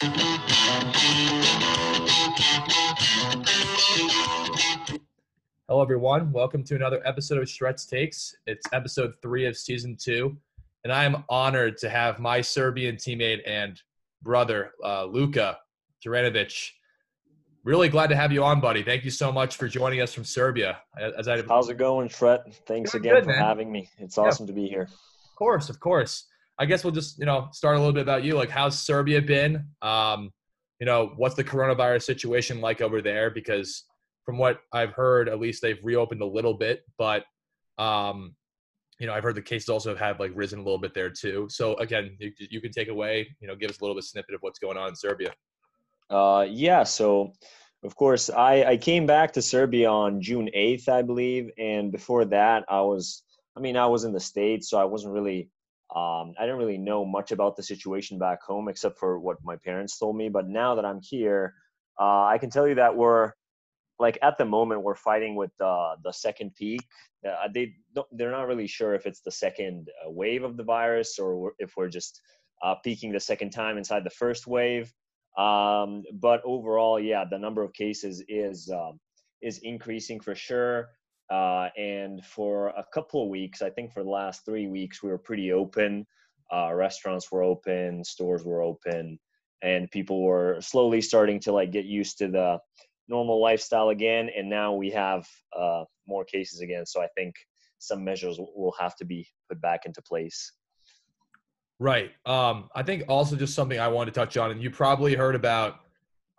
Hello, 0.00 0.12
everyone. 5.82 6.30
Welcome 6.30 6.62
to 6.64 6.76
another 6.76 7.02
episode 7.04 7.38
of 7.38 7.48
Stretch 7.48 7.88
Takes. 7.88 8.36
It's 8.46 8.64
episode 8.72 9.14
three 9.20 9.46
of 9.46 9.56
season 9.56 9.96
two, 9.96 10.36
and 10.84 10.92
I 10.92 11.02
am 11.02 11.24
honored 11.28 11.78
to 11.78 11.88
have 11.88 12.20
my 12.20 12.40
Serbian 12.40 12.94
teammate 12.94 13.40
and 13.44 13.82
brother, 14.22 14.70
uh, 14.84 15.06
Luka 15.06 15.58
Taranovic. 16.06 16.70
Really 17.64 17.88
glad 17.88 18.06
to 18.10 18.16
have 18.16 18.30
you 18.30 18.44
on, 18.44 18.60
buddy. 18.60 18.84
Thank 18.84 19.04
you 19.04 19.10
so 19.10 19.32
much 19.32 19.56
for 19.56 19.66
joining 19.66 20.00
us 20.00 20.14
from 20.14 20.24
Serbia. 20.24 20.78
As 20.96 21.26
I, 21.26 21.42
How's 21.42 21.70
it 21.70 21.76
going, 21.76 22.08
Fred? 22.08 22.42
Thanks 22.68 22.94
again 22.94 23.14
good, 23.14 23.24
for 23.24 23.30
man. 23.30 23.40
having 23.40 23.72
me. 23.72 23.90
It's 23.98 24.16
awesome 24.16 24.44
yeah. 24.46 24.52
to 24.52 24.52
be 24.52 24.68
here. 24.68 24.82
Of 24.82 25.34
course, 25.34 25.68
of 25.68 25.80
course. 25.80 26.26
I 26.58 26.66
guess 26.66 26.84
we'll 26.84 26.92
just 26.92 27.18
you 27.18 27.26
know 27.26 27.48
start 27.52 27.76
a 27.76 27.78
little 27.78 27.92
bit 27.92 28.02
about 28.02 28.24
you. 28.24 28.34
Like, 28.34 28.50
how's 28.50 28.80
Serbia 28.80 29.22
been? 29.22 29.64
Um, 29.82 30.32
you 30.80 30.86
know, 30.86 31.12
what's 31.16 31.34
the 31.34 31.44
coronavirus 31.44 32.02
situation 32.02 32.60
like 32.60 32.80
over 32.80 33.02
there? 33.02 33.30
Because 33.30 33.84
from 34.24 34.38
what 34.38 34.60
I've 34.72 34.92
heard, 34.92 35.28
at 35.28 35.40
least 35.40 35.62
they've 35.62 35.82
reopened 35.82 36.22
a 36.22 36.26
little 36.26 36.54
bit, 36.54 36.84
but 36.98 37.24
um, 37.78 38.34
you 38.98 39.06
know, 39.06 39.14
I've 39.14 39.22
heard 39.22 39.36
the 39.36 39.42
cases 39.42 39.68
also 39.68 39.94
have 39.96 40.18
like 40.18 40.32
risen 40.34 40.58
a 40.58 40.62
little 40.62 40.78
bit 40.78 40.92
there 40.92 41.10
too. 41.10 41.46
So 41.50 41.76
again, 41.76 42.16
you, 42.18 42.32
you 42.38 42.60
can 42.60 42.72
take 42.72 42.88
away, 42.88 43.28
you 43.40 43.46
know, 43.46 43.54
give 43.54 43.70
us 43.70 43.80
a 43.80 43.84
little 43.84 43.94
bit 43.94 44.04
snippet 44.04 44.34
of 44.34 44.40
what's 44.42 44.58
going 44.58 44.76
on 44.76 44.88
in 44.88 44.96
Serbia. 44.96 45.32
Uh, 46.10 46.46
yeah. 46.48 46.82
So, 46.82 47.32
of 47.84 47.94
course, 47.94 48.28
I, 48.28 48.64
I 48.64 48.76
came 48.76 49.06
back 49.06 49.32
to 49.34 49.42
Serbia 49.42 49.88
on 49.88 50.20
June 50.20 50.50
8th, 50.56 50.88
I 50.88 51.02
believe. 51.02 51.50
And 51.58 51.92
before 51.92 52.24
that, 52.26 52.64
I 52.68 52.80
was, 52.80 53.22
I 53.56 53.60
mean, 53.60 53.76
I 53.76 53.86
was 53.86 54.04
in 54.04 54.12
the 54.12 54.20
States, 54.20 54.68
so 54.68 54.78
I 54.78 54.84
wasn't 54.84 55.14
really, 55.14 55.48
um, 55.94 56.34
I 56.38 56.42
didn't 56.42 56.58
really 56.58 56.78
know 56.78 57.04
much 57.04 57.32
about 57.32 57.56
the 57.56 57.62
situation 57.62 58.18
back 58.18 58.42
home 58.42 58.68
except 58.68 58.98
for 58.98 59.18
what 59.18 59.38
my 59.42 59.56
parents 59.56 59.98
told 59.98 60.16
me. 60.16 60.28
But 60.28 60.48
now 60.48 60.74
that 60.74 60.84
I'm 60.84 61.00
here, 61.00 61.54
uh, 61.98 62.24
I 62.24 62.38
can 62.38 62.50
tell 62.50 62.68
you 62.68 62.74
that 62.76 62.96
we're, 62.96 63.32
like 63.98 64.18
at 64.22 64.38
the 64.38 64.44
moment 64.44 64.82
we're 64.82 64.94
fighting 64.94 65.34
with 65.34 65.50
uh, 65.60 65.96
the 66.04 66.12
second 66.12 66.54
peak. 66.54 66.82
Uh, 67.26 67.48
they 67.52 67.74
they're 68.12 68.30
not 68.30 68.46
really 68.46 68.68
sure 68.68 68.94
if 68.94 69.06
it's 69.06 69.22
the 69.22 69.30
second 69.30 69.88
uh, 70.06 70.10
wave 70.10 70.44
of 70.44 70.56
the 70.56 70.62
virus 70.62 71.18
or 71.18 71.52
if 71.58 71.76
we're 71.76 71.88
just 71.88 72.20
uh, 72.62 72.76
peaking 72.84 73.10
the 73.12 73.18
second 73.18 73.50
time 73.50 73.76
inside 73.76 74.04
the 74.04 74.10
first 74.10 74.46
wave. 74.46 74.92
Um, 75.36 76.04
but 76.12 76.42
overall, 76.44 77.00
yeah, 77.00 77.24
the 77.28 77.38
number 77.38 77.62
of 77.62 77.72
cases 77.72 78.22
is 78.28 78.70
um, 78.70 79.00
is 79.42 79.58
increasing 79.58 80.20
for 80.20 80.34
sure. 80.34 80.90
Uh, 81.30 81.68
and 81.76 82.24
for 82.24 82.68
a 82.68 82.84
couple 82.92 83.22
of 83.22 83.28
weeks, 83.28 83.60
I 83.60 83.70
think 83.70 83.92
for 83.92 84.02
the 84.02 84.10
last 84.10 84.44
three 84.44 84.66
weeks, 84.66 85.02
we 85.02 85.10
were 85.10 85.18
pretty 85.18 85.52
open. 85.52 86.06
Uh, 86.52 86.72
restaurants 86.72 87.30
were 87.30 87.42
open, 87.42 88.02
stores 88.02 88.44
were 88.44 88.62
open, 88.62 89.18
and 89.62 89.90
people 89.90 90.22
were 90.22 90.58
slowly 90.60 91.00
starting 91.00 91.38
to 91.40 91.52
like 91.52 91.70
get 91.70 91.84
used 91.84 92.18
to 92.18 92.28
the 92.28 92.58
normal 93.08 93.40
lifestyle 93.40 93.90
again, 93.90 94.30
and 94.36 94.48
now 94.48 94.72
we 94.72 94.90
have 94.90 95.26
uh, 95.58 95.84
more 96.06 96.24
cases 96.24 96.60
again. 96.60 96.86
So 96.86 97.02
I 97.02 97.08
think 97.16 97.34
some 97.78 98.02
measures 98.04 98.38
will 98.38 98.74
have 98.78 98.96
to 98.96 99.04
be 99.04 99.26
put 99.48 99.60
back 99.60 99.80
into 99.84 100.02
place. 100.02 100.52
Right. 101.78 102.10
Um, 102.26 102.68
I 102.74 102.82
think 102.82 103.04
also 103.08 103.36
just 103.36 103.54
something 103.54 103.78
I 103.78 103.88
wanted 103.88 104.14
to 104.14 104.20
touch 104.20 104.36
on, 104.36 104.50
and 104.50 104.62
you 104.62 104.70
probably 104.70 105.14
heard 105.14 105.34
about 105.34 105.80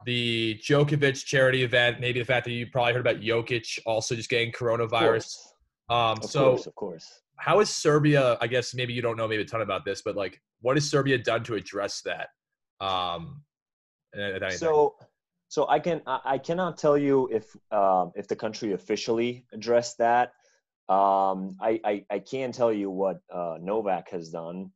the 0.06 0.60
Djokovic 0.64 1.26
charity 1.26 1.64
event, 1.64 2.00
maybe 2.00 2.20
the 2.20 2.26
fact 2.26 2.46
that 2.46 2.52
you 2.52 2.68
probably 2.68 2.94
heard 2.94 3.02
about 3.02 3.22
Jokic 3.22 3.80
also 3.86 4.16
just 4.16 4.30
getting 4.30 4.52
coronavirus. 4.52 5.36
Um, 5.90 6.18
of 6.18 6.26
so, 6.26 6.50
course, 6.52 6.68
of 6.68 6.76
course. 6.76 7.22
How 7.38 7.60
is 7.60 7.70
Serbia? 7.70 8.38
I 8.42 8.48
guess 8.48 8.74
maybe 8.74 8.94
you 8.94 9.02
don't 9.02 9.18
know 9.18 9.28
maybe 9.28 9.42
a 9.42 9.46
ton 9.46 9.62
about 9.62 9.86
this, 9.86 10.02
but 10.02 10.16
like, 10.16 10.42
what 10.62 10.76
has 10.78 10.90
Serbia 10.90 11.18
done 11.18 11.44
to 11.46 11.56
address 11.56 12.02
that? 12.02 12.30
Um, 12.82 13.42
so, 14.50 14.96
so 15.48 15.68
I 15.68 15.80
can 15.80 16.02
I 16.06 16.38
cannot 16.38 16.78
tell 16.78 16.98
you 16.98 17.30
if 17.32 17.56
um, 17.72 18.12
if 18.16 18.28
the 18.28 18.36
country 18.36 18.74
officially 18.74 19.46
addressed 19.54 19.98
that. 20.00 20.34
Um, 20.90 21.56
I, 21.62 21.80
I, 21.86 22.06
I 22.10 22.20
can 22.20 22.52
tell 22.52 22.74
you 22.74 22.90
what 22.90 23.20
uh, 23.32 23.58
Novak 23.62 24.10
has 24.10 24.32
done 24.32 24.72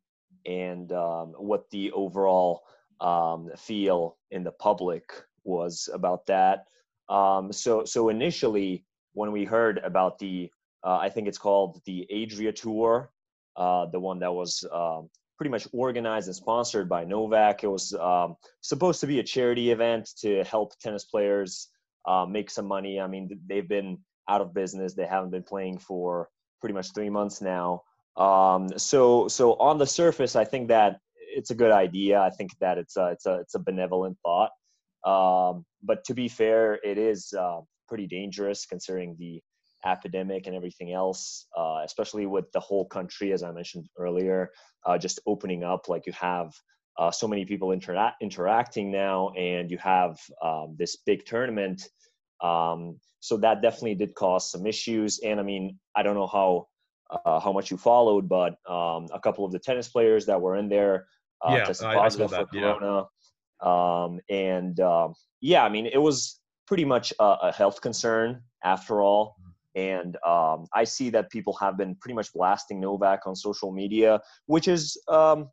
and 0.45 0.91
um, 0.91 1.33
what 1.37 1.67
the 1.71 1.91
overall 1.91 2.61
um, 2.99 3.49
feel 3.57 4.17
in 4.31 4.43
the 4.43 4.51
public 4.51 5.03
was 5.43 5.89
about 5.93 6.25
that. 6.27 6.65
Um, 7.09 7.51
so 7.51 7.83
so 7.85 8.09
initially 8.09 8.85
when 9.13 9.31
we 9.31 9.45
heard 9.45 9.79
about 9.79 10.19
the 10.19 10.49
uh, 10.83 10.97
I 10.97 11.09
think 11.09 11.27
it's 11.27 11.37
called 11.37 11.81
the 11.85 12.07
Adria 12.11 12.51
Tour, 12.51 13.09
uh, 13.55 13.85
the 13.85 13.99
one 13.99 14.19
that 14.19 14.33
was 14.33 14.65
um, 14.71 15.09
pretty 15.37 15.49
much 15.49 15.67
organized 15.71 16.27
and 16.27 16.35
sponsored 16.35 16.89
by 16.89 17.05
Novak. 17.05 17.63
It 17.63 17.67
was 17.67 17.93
um, 17.93 18.35
supposed 18.61 18.99
to 19.01 19.07
be 19.07 19.19
a 19.19 19.23
charity 19.23 19.71
event 19.71 20.09
to 20.19 20.43
help 20.43 20.77
tennis 20.79 21.05
players 21.05 21.69
uh, 22.05 22.25
make 22.25 22.49
some 22.49 22.65
money. 22.65 22.99
I 22.99 23.07
mean, 23.07 23.39
they've 23.47 23.67
been 23.67 23.97
out 24.29 24.41
of 24.41 24.53
business. 24.53 24.93
They 24.93 25.05
haven't 25.05 25.31
been 25.31 25.43
playing 25.43 25.79
for 25.79 26.29
pretty 26.59 26.73
much 26.73 26.93
three 26.93 27.09
months 27.09 27.41
now. 27.41 27.83
Um, 28.17 28.69
so, 28.77 29.27
so 29.27 29.53
on 29.55 29.77
the 29.77 29.87
surface, 29.87 30.35
I 30.35 30.45
think 30.45 30.67
that 30.67 30.99
it's 31.35 31.51
a 31.51 31.55
good 31.55 31.71
idea. 31.71 32.19
I 32.19 32.29
think 32.29 32.51
that 32.59 32.77
it's 32.77 32.97
a, 32.97 33.07
it's 33.07 33.25
a, 33.25 33.35
it's 33.39 33.55
a 33.55 33.59
benevolent 33.59 34.17
thought. 34.23 34.51
Um, 35.05 35.65
but 35.81 36.03
to 36.05 36.13
be 36.13 36.27
fair, 36.27 36.79
it 36.83 36.97
is 36.97 37.33
uh, 37.37 37.59
pretty 37.87 38.07
dangerous 38.07 38.65
considering 38.65 39.15
the 39.19 39.41
epidemic 39.85 40.47
and 40.47 40.55
everything 40.55 40.93
else, 40.93 41.47
uh, 41.57 41.81
especially 41.83 42.25
with 42.25 42.51
the 42.53 42.59
whole 42.59 42.85
country, 42.85 43.33
as 43.33 43.43
I 43.43 43.51
mentioned 43.51 43.87
earlier, 43.97 44.49
uh, 44.85 44.97
just 44.97 45.19
opening 45.27 45.63
up. 45.63 45.89
Like 45.89 46.05
you 46.05 46.13
have 46.13 46.53
uh, 46.97 47.11
so 47.11 47.27
many 47.27 47.45
people 47.45 47.69
intera- 47.69 48.13
interacting 48.21 48.91
now, 48.91 49.29
and 49.37 49.69
you 49.69 49.77
have 49.79 50.17
um, 50.41 50.75
this 50.77 50.97
big 51.05 51.25
tournament. 51.25 51.87
Um, 52.41 52.99
so 53.19 53.37
that 53.37 53.61
definitely 53.61 53.95
did 53.95 54.15
cause 54.15 54.51
some 54.51 54.65
issues. 54.65 55.19
And 55.19 55.39
I 55.39 55.43
mean, 55.43 55.79
I 55.95 56.03
don't 56.03 56.15
know 56.15 56.27
how 56.27 56.67
uh, 57.25 57.39
how 57.39 57.51
much 57.51 57.71
you 57.71 57.77
followed, 57.77 58.27
but 58.27 58.55
um, 58.69 59.07
a 59.13 59.19
couple 59.21 59.45
of 59.45 59.51
the 59.51 59.59
tennis 59.59 59.87
players 59.87 60.25
that 60.25 60.41
were 60.41 60.55
in 60.55 60.69
there 60.69 61.05
uh, 61.43 61.55
yeah, 61.55 61.65
tested 61.65 61.87
positive 61.87 62.29
for 62.29 62.45
corona. 62.45 63.03
Yeah. 63.63 64.03
Um, 64.03 64.19
and 64.29 64.79
um, 64.79 65.13
yeah, 65.41 65.63
I 65.63 65.69
mean, 65.69 65.85
it 65.85 65.97
was 65.97 66.39
pretty 66.67 66.85
much 66.85 67.13
a, 67.19 67.23
a 67.23 67.51
health 67.51 67.81
concern 67.81 68.41
after 68.63 69.01
all. 69.01 69.35
And 69.75 70.17
um, 70.25 70.67
I 70.73 70.83
see 70.83 71.09
that 71.11 71.31
people 71.31 71.53
have 71.53 71.77
been 71.77 71.95
pretty 71.95 72.13
much 72.13 72.31
blasting 72.33 72.79
Novak 72.79 73.21
on 73.25 73.35
social 73.35 73.71
media, 73.71 74.21
which 74.45 74.67
is 74.67 74.97
um, 75.07 75.49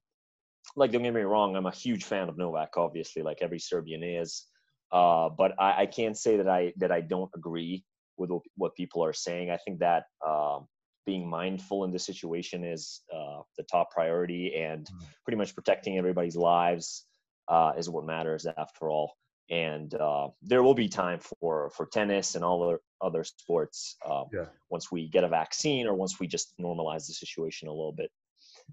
like 0.77 0.93
don't 0.93 1.03
get 1.03 1.15
me 1.15 1.23
wrong, 1.23 1.57
I'm 1.57 1.67
a 1.67 1.71
huge 1.71 2.05
fan 2.05 2.29
of 2.29 2.37
Novak, 2.37 2.77
obviously, 2.77 3.23
like 3.23 3.39
every 3.41 3.59
Serbian 3.59 4.03
is. 4.03 4.47
Uh, 4.93 5.29
but 5.31 5.55
I, 5.59 5.83
I, 5.83 5.87
can't 5.87 6.19
say 6.19 6.37
that 6.37 6.49
I 6.49 6.73
that 6.79 6.91
I 6.91 7.01
don't 7.01 7.31
agree 7.37 7.85
with 8.17 8.31
what 8.57 8.75
people 8.75 9.05
are 9.05 9.13
saying. 9.13 9.51
I 9.51 9.57
think 9.59 9.79
that 9.79 10.05
um, 10.27 10.67
being 11.07 11.29
mindful 11.29 11.85
in 11.85 11.91
this 11.91 12.05
situation 12.05 12.65
is 12.65 13.03
uh, 13.15 13.41
the 13.57 13.65
top 13.65 13.91
priority, 13.91 14.55
and 14.55 14.87
mm. 14.87 15.05
pretty 15.25 15.37
much 15.37 15.55
protecting 15.55 15.99
everybody's 15.99 16.37
lives 16.37 17.07
uh, 17.49 17.73
is 17.77 17.91
what 17.91 18.05
matters 18.05 18.47
after 18.59 18.91
all 18.91 19.15
and 19.51 19.95
uh, 19.95 20.29
there 20.43 20.63
will 20.63 20.75
be 20.75 20.89
time 20.89 21.19
for 21.19 21.71
for 21.71 21.87
tennis 21.87 22.37
and 22.37 22.45
all 22.45 22.63
other 22.63 22.81
other 23.01 23.25
sports 23.25 23.97
um, 24.09 24.27
yeah. 24.33 24.45
once 24.71 24.93
we 24.93 25.09
get 25.09 25.25
a 25.25 25.29
vaccine 25.29 25.87
or 25.87 25.95
once 25.95 26.21
we 26.21 26.27
just 26.27 26.55
normalize 26.61 27.07
the 27.07 27.13
situation 27.13 27.69
a 27.69 27.73
little 27.73 27.93
bit. 27.93 28.11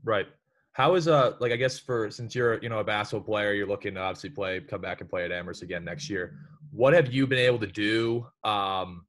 Right. 0.03 0.27
How 0.73 0.93
is 0.93 1.07
uh 1.07 1.33
like 1.39 1.51
I 1.51 1.55
guess 1.55 1.79
for 1.79 2.11
since 2.11 2.35
you're 2.35 2.61
you 2.61 2.69
know 2.69 2.79
a 2.79 2.83
basketball 2.83 3.25
player, 3.25 3.53
you're 3.53 3.67
looking 3.67 3.95
to 3.95 4.01
obviously 4.01 4.29
play 4.29 4.59
come 4.59 4.81
back 4.81 5.01
and 5.01 5.09
play 5.09 5.25
at 5.25 5.31
Amherst 5.31 5.63
again 5.63 5.83
next 5.83 6.09
year. 6.09 6.37
What 6.71 6.93
have 6.93 7.11
you 7.11 7.25
been 7.25 7.39
able 7.39 7.59
to 7.59 7.67
do 7.67 8.27
um, 8.43 9.06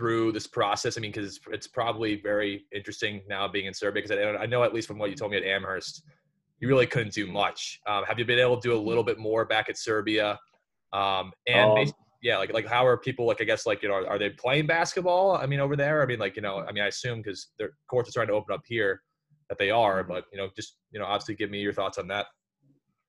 through 0.00 0.32
this 0.32 0.46
process? 0.46 0.96
I 0.96 1.02
mean, 1.02 1.12
because 1.12 1.36
it's, 1.36 1.40
it's 1.52 1.66
probably 1.66 2.22
very 2.22 2.64
interesting 2.74 3.20
now 3.28 3.46
being 3.46 3.66
in 3.66 3.74
Serbia 3.74 4.02
because 4.02 4.16
I, 4.16 4.44
I 4.44 4.46
know 4.46 4.64
at 4.64 4.72
least 4.72 4.88
from 4.88 4.98
what 4.98 5.10
you 5.10 5.16
told 5.16 5.32
me 5.32 5.36
at 5.36 5.44
Amherst, 5.44 6.02
you 6.58 6.68
really 6.68 6.86
couldn't 6.86 7.12
do 7.12 7.26
much. 7.26 7.78
Um, 7.86 8.04
have 8.04 8.18
you 8.18 8.24
been 8.24 8.38
able 8.38 8.58
to 8.58 8.66
do 8.66 8.74
a 8.74 8.80
little 8.80 9.04
bit 9.04 9.18
more 9.18 9.44
back 9.44 9.68
at 9.68 9.76
Serbia? 9.76 10.38
Um, 10.94 11.32
and 11.46 11.88
um, 11.88 11.92
yeah, 12.22 12.38
like 12.38 12.50
like 12.54 12.66
how 12.66 12.86
are 12.86 12.96
people 12.96 13.26
like 13.26 13.42
I 13.42 13.44
guess 13.44 13.66
like 13.66 13.82
you 13.82 13.90
know 13.90 14.06
are 14.06 14.18
they 14.18 14.30
playing 14.30 14.66
basketball? 14.66 15.36
I 15.36 15.44
mean 15.44 15.60
over 15.60 15.76
there, 15.76 16.02
I 16.02 16.06
mean 16.06 16.18
like 16.18 16.34
you 16.34 16.42
know 16.42 16.64
I 16.66 16.72
mean 16.72 16.82
I 16.82 16.86
assume 16.86 17.20
because 17.20 17.48
their 17.58 17.72
courts 17.90 18.08
are 18.08 18.12
trying 18.12 18.28
to 18.28 18.32
open 18.32 18.54
up 18.54 18.62
here 18.64 19.02
that 19.50 19.58
they 19.58 19.70
are, 19.70 20.00
mm-hmm. 20.00 20.12
but 20.12 20.24
you 20.32 20.38
know 20.38 20.48
just 20.56 20.78
you 20.92 20.98
know 20.98 21.04
obviously 21.04 21.34
give 21.34 21.50
me 21.50 21.60
your 21.60 21.74
thoughts 21.74 21.98
on 21.98 22.08
that. 22.08 22.26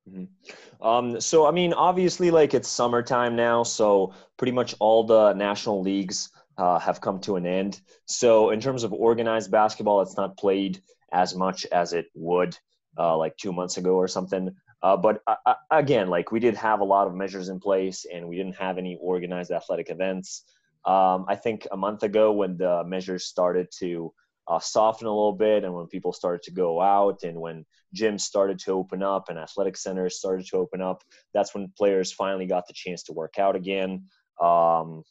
Mm-hmm. 0.09 0.85
Um, 0.85 1.21
so 1.21 1.47
I 1.47 1.51
mean 1.51 1.71
obviously 1.71 2.31
like 2.31 2.53
it's 2.53 2.67
summertime 2.67 3.37
now, 3.37 3.63
so 3.63 4.13
pretty 4.37 4.51
much 4.51 4.75
all 4.79 5.05
the 5.05 5.31
national 5.33 5.81
leagues 5.81 6.29
uh, 6.61 6.77
have 6.77 7.01
come 7.01 7.19
to 7.19 7.37
an 7.37 7.45
end. 7.47 7.81
So 8.05 8.51
in 8.51 8.61
terms 8.61 8.83
of 8.83 8.93
organized 8.93 9.49
basketball, 9.49 10.01
it's 10.01 10.15
not 10.15 10.37
played 10.37 10.79
as 11.11 11.35
much 11.35 11.65
as 11.65 11.91
it 11.91 12.05
would 12.13 12.55
uh, 12.99 13.17
like 13.17 13.35
two 13.35 13.51
months 13.51 13.77
ago 13.77 13.95
or 13.95 14.07
something. 14.07 14.55
Uh, 14.83 14.95
but 14.95 15.21
uh, 15.25 15.35
uh, 15.45 15.55
again, 15.71 16.07
like 16.07 16.31
we 16.31 16.39
did 16.39 16.55
have 16.55 16.79
a 16.79 16.83
lot 16.83 17.07
of 17.07 17.15
measures 17.15 17.49
in 17.49 17.59
place, 17.59 18.05
and 18.11 18.27
we 18.27 18.37
didn't 18.37 18.55
have 18.55 18.77
any 18.77 18.95
organized 19.01 19.51
athletic 19.51 19.89
events. 19.89 20.43
Um, 20.85 21.25
I 21.27 21.35
think 21.35 21.67
a 21.71 21.77
month 21.77 22.03
ago, 22.03 22.31
when 22.31 22.57
the 22.57 22.83
measures 22.85 23.25
started 23.25 23.67
to 23.79 24.13
uh, 24.47 24.59
soften 24.59 25.07
a 25.07 25.11
little 25.11 25.33
bit 25.33 25.63
and 25.63 25.73
when 25.73 25.87
people 25.87 26.11
started 26.13 26.41
to 26.43 26.51
go 26.51 26.81
out 26.81 27.23
and 27.23 27.39
when 27.39 27.63
gyms 27.95 28.21
started 28.21 28.57
to 28.59 28.71
open 28.71 29.03
up 29.03 29.29
and 29.29 29.37
athletic 29.37 29.77
centers 29.77 30.17
started 30.17 30.45
to 30.47 30.57
open 30.57 30.81
up 30.81 31.03
that's 31.31 31.53
when 31.53 31.71
players 31.77 32.11
finally 32.11 32.47
got 32.47 32.65
the 32.67 32.73
chance 32.73 33.03
to 33.03 33.13
work 33.13 33.37
out 33.37 33.55
again 33.55 34.03
um, 34.41 35.03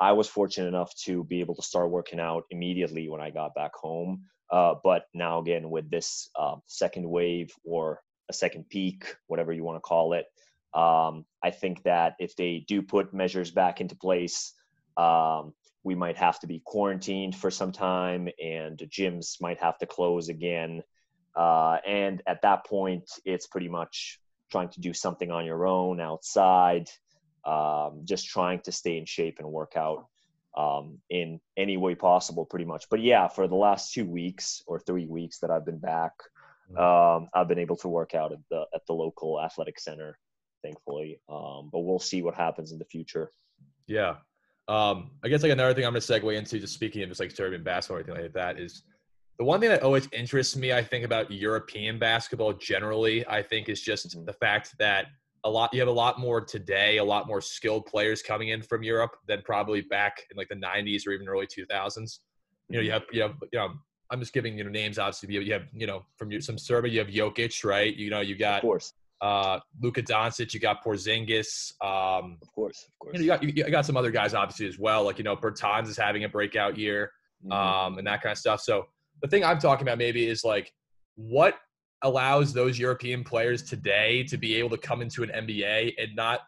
i 0.00 0.12
was 0.12 0.28
fortunate 0.28 0.68
enough 0.68 0.94
to 0.96 1.24
be 1.24 1.40
able 1.40 1.54
to 1.54 1.62
start 1.62 1.90
working 1.90 2.20
out 2.20 2.44
immediately 2.50 3.08
when 3.08 3.20
i 3.20 3.30
got 3.30 3.54
back 3.54 3.74
home 3.74 4.22
uh, 4.52 4.74
but 4.84 5.06
now 5.12 5.40
again 5.40 5.70
with 5.70 5.90
this 5.90 6.30
uh, 6.38 6.54
second 6.66 7.08
wave 7.08 7.52
or 7.64 8.00
a 8.28 8.32
second 8.32 8.68
peak 8.68 9.16
whatever 9.26 9.52
you 9.52 9.64
want 9.64 9.76
to 9.76 9.80
call 9.80 10.12
it 10.12 10.26
um, 10.74 11.24
i 11.42 11.50
think 11.50 11.82
that 11.82 12.14
if 12.18 12.36
they 12.36 12.64
do 12.68 12.82
put 12.82 13.14
measures 13.14 13.50
back 13.50 13.80
into 13.80 13.96
place 13.96 14.52
um, 14.96 15.52
we 15.86 15.94
might 15.94 16.16
have 16.16 16.40
to 16.40 16.48
be 16.48 16.60
quarantined 16.64 17.36
for 17.36 17.48
some 17.48 17.70
time 17.70 18.28
and 18.42 18.76
gyms 18.90 19.40
might 19.40 19.60
have 19.60 19.78
to 19.78 19.86
close 19.86 20.28
again. 20.28 20.82
Uh, 21.36 21.78
and 21.86 22.22
at 22.26 22.42
that 22.42 22.66
point, 22.66 23.08
it's 23.24 23.46
pretty 23.46 23.68
much 23.68 24.18
trying 24.50 24.68
to 24.70 24.80
do 24.80 24.92
something 24.92 25.30
on 25.30 25.44
your 25.44 25.64
own 25.64 26.00
outside, 26.00 26.88
um, 27.46 28.00
just 28.04 28.26
trying 28.26 28.60
to 28.60 28.72
stay 28.72 28.98
in 28.98 29.04
shape 29.06 29.38
and 29.38 29.48
work 29.48 29.74
out 29.76 30.06
um, 30.56 30.98
in 31.10 31.40
any 31.56 31.76
way 31.76 31.94
possible, 31.94 32.44
pretty 32.44 32.64
much. 32.64 32.86
But 32.90 33.00
yeah, 33.00 33.28
for 33.28 33.46
the 33.46 33.54
last 33.54 33.92
two 33.92 34.04
weeks 34.04 34.62
or 34.66 34.80
three 34.80 35.06
weeks 35.06 35.38
that 35.40 35.50
I've 35.50 35.64
been 35.64 35.78
back, 35.78 36.12
mm-hmm. 36.70 36.78
um, 36.78 37.28
I've 37.34 37.48
been 37.48 37.58
able 37.58 37.76
to 37.76 37.88
work 37.88 38.14
out 38.14 38.32
at 38.32 38.38
the 38.50 38.64
at 38.74 38.82
the 38.86 38.94
local 38.94 39.40
athletic 39.40 39.78
center, 39.78 40.18
thankfully. 40.62 41.20
Um, 41.28 41.70
but 41.72 41.80
we'll 41.80 41.98
see 41.98 42.22
what 42.22 42.34
happens 42.34 42.72
in 42.72 42.78
the 42.78 42.84
future. 42.86 43.30
Yeah, 43.86 44.16
um, 44.68 45.12
I 45.22 45.28
guess 45.28 45.42
like 45.42 45.52
another 45.52 45.74
thing 45.74 45.84
I'm 45.84 45.92
going 45.92 46.00
to 46.00 46.12
segue 46.12 46.36
into, 46.36 46.58
just 46.58 46.74
speaking 46.74 47.02
of 47.02 47.10
just 47.10 47.20
like 47.20 47.30
Serbian 47.30 47.62
basketball 47.62 47.98
or 47.98 48.00
anything 48.00 48.22
like 48.22 48.32
that, 48.32 48.58
is 48.58 48.82
the 49.38 49.44
one 49.44 49.60
thing 49.60 49.68
that 49.68 49.82
always 49.82 50.08
interests 50.12 50.56
me. 50.56 50.72
I 50.72 50.82
think 50.82 51.04
about 51.04 51.30
European 51.30 51.98
basketball 51.98 52.54
generally. 52.54 53.26
I 53.28 53.42
think 53.42 53.68
is 53.68 53.82
just 53.82 54.08
mm-hmm. 54.08 54.24
the 54.24 54.32
fact 54.32 54.74
that 54.78 55.06
a 55.46 55.48
lot 55.48 55.72
you 55.72 55.80
have 55.80 55.88
a 55.88 55.92
lot 55.92 56.18
more 56.18 56.40
today, 56.40 56.98
a 56.98 57.04
lot 57.04 57.26
more 57.26 57.40
skilled 57.40 57.86
players 57.86 58.22
coming 58.22 58.48
in 58.48 58.62
from 58.62 58.82
Europe 58.82 59.16
than 59.28 59.42
probably 59.42 59.80
back 59.82 60.18
in 60.30 60.36
like 60.36 60.48
the 60.48 60.56
90s 60.56 61.06
or 61.06 61.12
even 61.12 61.28
early 61.28 61.46
2000s. 61.46 62.18
You 62.68 62.76
know, 62.76 62.82
you 62.82 62.90
mm-hmm. 62.90 62.92
have 62.92 63.02
you 63.12 63.22
have 63.22 63.34
you 63.52 63.58
know. 63.58 63.68
I'm 64.08 64.20
just 64.20 64.32
giving 64.32 64.56
you 64.56 64.62
know 64.62 64.70
names. 64.70 64.98
Obviously, 64.98 65.34
you 65.34 65.52
have 65.52 65.64
you 65.72 65.86
know 65.86 66.04
from 66.16 66.30
your, 66.30 66.40
some 66.40 66.58
Serbia, 66.58 66.92
you 66.92 66.98
have 67.00 67.08
Jokic, 67.08 67.64
right? 67.64 67.94
You 67.94 68.10
know, 68.10 68.20
you 68.20 68.36
got 68.36 68.58
of 68.58 68.62
course 68.62 68.92
uh, 69.20 69.60
Luka 69.80 70.02
Doncic, 70.02 70.52
you 70.52 70.60
got 70.60 70.84
Porzingis. 70.84 71.72
Um, 71.82 72.38
of 72.42 72.52
course, 72.52 72.86
of 72.86 72.98
course. 72.98 73.18
You, 73.18 73.26
know, 73.26 73.38
you, 73.40 73.52
got 73.52 73.66
you 73.66 73.70
got 73.70 73.86
some 73.86 73.96
other 73.96 74.10
guys 74.10 74.34
obviously 74.34 74.66
as 74.66 74.78
well. 74.78 75.04
Like 75.04 75.18
you 75.18 75.24
know, 75.24 75.36
Bertans 75.36 75.88
is 75.88 75.96
having 75.96 76.24
a 76.24 76.28
breakout 76.28 76.76
year, 76.76 77.12
mm-hmm. 77.44 77.52
um, 77.52 77.98
and 77.98 78.06
that 78.06 78.22
kind 78.22 78.32
of 78.32 78.38
stuff. 78.38 78.60
So 78.60 78.86
the 79.22 79.28
thing 79.28 79.44
I'm 79.44 79.58
talking 79.58 79.86
about 79.86 79.98
maybe 79.98 80.26
is 80.26 80.44
like 80.44 80.72
what 81.16 81.54
allows 82.06 82.52
those 82.52 82.78
European 82.78 83.24
players 83.24 83.62
today 83.62 84.22
to 84.24 84.36
be 84.36 84.54
able 84.54 84.70
to 84.70 84.78
come 84.78 85.02
into 85.02 85.22
an 85.22 85.30
NBA 85.30 85.94
and 85.98 86.14
not 86.14 86.40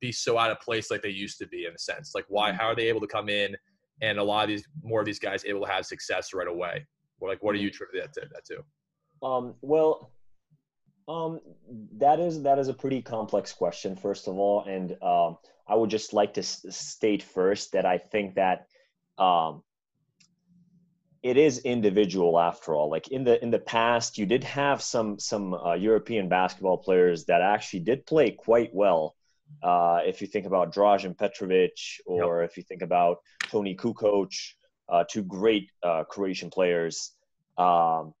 be 0.00 0.12
so 0.12 0.38
out 0.38 0.50
of 0.50 0.60
place 0.60 0.90
like 0.90 1.02
they 1.02 1.10
used 1.10 1.38
to 1.38 1.46
be 1.46 1.66
in 1.66 1.74
a 1.74 1.78
sense. 1.78 2.12
Like 2.14 2.24
why? 2.28 2.50
Mm-hmm. 2.50 2.58
How 2.58 2.66
are 2.66 2.74
they 2.74 2.88
able 2.88 3.00
to 3.00 3.06
come 3.06 3.28
in 3.28 3.56
and 4.00 4.18
a 4.18 4.22
lot 4.22 4.44
of 4.44 4.48
these 4.48 4.64
more 4.82 5.00
of 5.00 5.06
these 5.06 5.18
guys 5.18 5.44
able 5.44 5.60
to 5.66 5.70
have 5.70 5.84
success 5.84 6.32
right 6.32 6.48
away? 6.48 6.86
Or 7.20 7.28
like 7.28 7.42
what 7.42 7.54
are 7.54 7.58
you 7.58 7.68
mm-hmm. 7.70 7.74
attribute 7.74 8.04
that 8.14 8.20
to? 8.20 8.28
That 8.32 8.44
to? 8.46 9.26
Um, 9.26 9.54
well, 9.60 10.12
um, 11.08 11.40
that 11.98 12.20
is 12.20 12.42
that 12.42 12.58
is 12.58 12.68
a 12.68 12.74
pretty 12.74 13.02
complex 13.02 13.52
question, 13.52 13.96
first 13.96 14.28
of 14.28 14.38
all, 14.38 14.64
and 14.64 14.92
um, 15.02 15.36
I 15.68 15.74
would 15.74 15.90
just 15.90 16.12
like 16.12 16.34
to 16.34 16.40
s- 16.40 16.64
state 16.70 17.22
first 17.22 17.72
that 17.72 17.84
I 17.84 17.98
think 17.98 18.36
that 18.36 18.66
um, 19.18 19.62
it 21.22 21.36
is 21.36 21.58
individual 21.60 22.38
after 22.38 22.74
all. 22.74 22.90
Like 22.90 23.08
in 23.08 23.24
the 23.24 23.42
in 23.42 23.50
the 23.50 23.58
past, 23.58 24.16
you 24.16 24.26
did 24.26 24.44
have 24.44 24.80
some 24.82 25.18
some 25.18 25.54
uh, 25.54 25.74
European 25.74 26.28
basketball 26.28 26.78
players 26.78 27.26
that 27.26 27.42
actually 27.42 27.80
did 27.80 28.06
play 28.06 28.30
quite 28.30 28.74
well. 28.74 29.16
Uh, 29.62 30.00
if 30.06 30.20
you 30.20 30.26
think 30.26 30.46
about 30.46 30.72
Dražen 30.72 31.16
Petrovic, 31.16 32.00
or 32.06 32.40
yep. 32.40 32.50
if 32.50 32.56
you 32.56 32.62
think 32.62 32.82
about 32.82 33.18
Tony 33.48 33.74
Kukoc, 33.74 34.32
uh, 34.88 35.04
two 35.08 35.22
great 35.22 35.70
uh, 35.82 36.04
Croatian 36.04 36.50
players. 36.50 37.12
Um, 37.58 38.14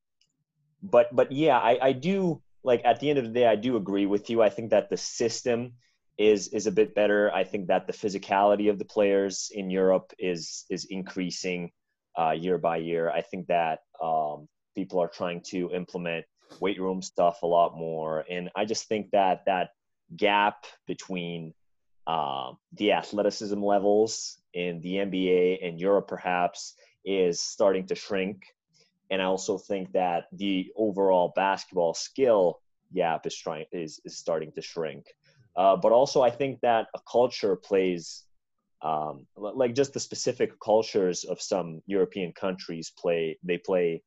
but 0.82 1.14
but 1.14 1.32
yeah, 1.32 1.58
I, 1.58 1.78
I 1.80 1.92
do 1.92 2.42
like 2.62 2.82
at 2.84 3.00
the 3.00 3.08
end 3.08 3.18
of 3.18 3.24
the 3.24 3.30
day, 3.30 3.46
I 3.46 3.56
do 3.56 3.76
agree 3.76 4.06
with 4.06 4.28
you. 4.28 4.42
I 4.42 4.50
think 4.50 4.70
that 4.70 4.90
the 4.90 4.96
system 4.98 5.74
is 6.18 6.48
is 6.48 6.66
a 6.66 6.72
bit 6.72 6.94
better. 6.94 7.32
I 7.32 7.44
think 7.44 7.68
that 7.68 7.86
the 7.86 7.94
physicality 7.94 8.68
of 8.68 8.78
the 8.78 8.84
players 8.84 9.50
in 9.54 9.70
Europe 9.70 10.12
is 10.18 10.66
is 10.68 10.84
increasing 10.84 11.72
uh, 12.20 12.32
year 12.32 12.58
by 12.58 12.76
year. 12.76 13.10
I 13.10 13.22
think 13.22 13.46
that 13.46 13.80
um, 14.02 14.48
people 14.74 15.00
are 15.00 15.08
trying 15.08 15.40
to 15.46 15.70
implement 15.72 16.24
weight 16.60 16.80
room 16.80 17.00
stuff 17.00 17.42
a 17.42 17.46
lot 17.46 17.76
more, 17.76 18.24
and 18.30 18.50
I 18.56 18.64
just 18.64 18.88
think 18.88 19.10
that 19.12 19.44
that 19.46 19.70
gap 20.16 20.66
between 20.86 21.54
uh, 22.06 22.52
the 22.74 22.92
athleticism 22.92 23.62
levels 23.62 24.38
in 24.54 24.80
the 24.80 24.94
NBA 24.94 25.66
and 25.66 25.80
Europe 25.80 26.08
perhaps 26.08 26.74
is 27.04 27.40
starting 27.40 27.86
to 27.86 27.94
shrink 27.94 28.42
and 29.10 29.20
I 29.20 29.24
also 29.24 29.58
think 29.58 29.92
that 29.92 30.26
the 30.32 30.72
overall 30.76 31.32
basketball 31.34 31.94
skill 31.94 32.60
gap 32.94 33.26
is 33.26 33.36
trying 33.36 33.66
is 33.72 34.00
is 34.04 34.16
starting 34.16 34.52
to 34.52 34.62
shrink. 34.62 35.06
Uh, 35.56 35.76
but 35.76 35.90
also, 35.90 36.22
I 36.22 36.30
think 36.30 36.60
that 36.60 36.86
a 36.94 37.00
culture 37.10 37.56
plays, 37.56 38.22
um, 38.82 39.26
like 39.36 39.74
just 39.74 39.92
the 39.92 40.00
specific 40.00 40.52
cultures 40.60 41.24
of 41.24 41.40
some 41.40 41.82
European 41.86 42.32
countries 42.32 42.92
play. 42.96 43.38
They 43.42 43.58
play 43.58 44.02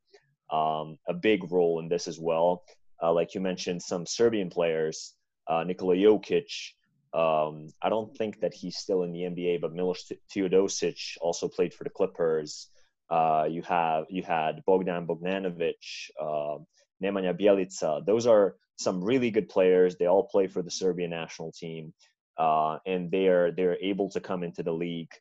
um, 0.51 0.97
a 1.07 1.13
big 1.13 1.51
role 1.51 1.79
in 1.79 1.89
this 1.89 2.07
as 2.07 2.19
well. 2.19 2.63
Uh, 3.01 3.13
like 3.13 3.35
you 3.35 3.41
mentioned, 3.41 3.81
some 3.81 4.05
Serbian 4.05 4.49
players, 4.49 5.13
uh, 5.47 5.63
Nikola 5.63 5.95
Jokic. 5.95 6.71
Um, 7.13 7.67
I 7.81 7.89
don't 7.89 8.15
think 8.17 8.39
that 8.39 8.53
he's 8.53 8.77
still 8.77 9.03
in 9.03 9.11
the 9.11 9.21
NBA, 9.21 9.61
but 9.61 9.73
Milos 9.73 10.11
Teodosic 10.33 11.17
also 11.21 11.47
played 11.47 11.73
for 11.73 11.83
the 11.83 11.89
Clippers. 11.89 12.69
Uh, 13.09 13.47
you 13.49 13.61
have 13.63 14.05
you 14.09 14.23
had 14.23 14.63
Bogdan 14.65 15.05
Bogdanovic, 15.05 16.09
uh, 16.19 16.57
Nemanja 17.03 17.39
Bjelica. 17.39 18.03
Those 18.05 18.25
are 18.25 18.55
some 18.77 19.03
really 19.03 19.29
good 19.29 19.49
players. 19.49 19.97
They 19.97 20.07
all 20.07 20.23
play 20.23 20.47
for 20.47 20.63
the 20.63 20.71
Serbian 20.71 21.11
national 21.11 21.51
team, 21.51 21.93
uh, 22.38 22.77
and 22.85 23.12
they 23.12 23.27
are 23.27 23.51
they're 23.51 23.77
able 23.81 24.09
to 24.09 24.19
come 24.19 24.44
into 24.44 24.63
the 24.63 24.71
league 24.71 25.12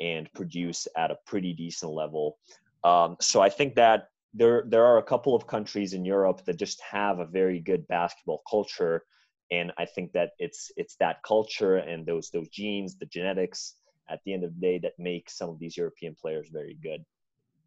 and 0.00 0.32
produce 0.32 0.88
at 0.96 1.10
a 1.10 1.18
pretty 1.26 1.52
decent 1.52 1.92
level. 1.92 2.38
Um, 2.84 3.16
so 3.20 3.40
I 3.40 3.48
think 3.48 3.74
that 3.76 4.08
there 4.34 4.64
there 4.66 4.84
are 4.84 4.98
a 4.98 5.02
couple 5.02 5.34
of 5.34 5.46
countries 5.46 5.92
in 5.92 6.04
Europe 6.04 6.44
that 6.46 6.56
just 6.56 6.80
have 6.80 7.18
a 7.18 7.26
very 7.26 7.60
good 7.60 7.86
basketball 7.88 8.42
culture, 8.48 9.04
and 9.50 9.72
I 9.78 9.84
think 9.84 10.12
that 10.12 10.30
it's 10.38 10.72
it's 10.76 10.96
that 10.96 11.22
culture 11.22 11.76
and 11.76 12.06
those 12.06 12.30
those 12.30 12.48
genes, 12.48 12.96
the 12.96 13.06
genetics, 13.06 13.74
at 14.08 14.20
the 14.24 14.32
end 14.32 14.44
of 14.44 14.54
the 14.54 14.60
day, 14.60 14.78
that 14.78 14.94
make 14.98 15.28
some 15.30 15.50
of 15.50 15.58
these 15.58 15.76
European 15.76 16.14
players 16.20 16.48
very 16.50 16.78
good. 16.82 17.04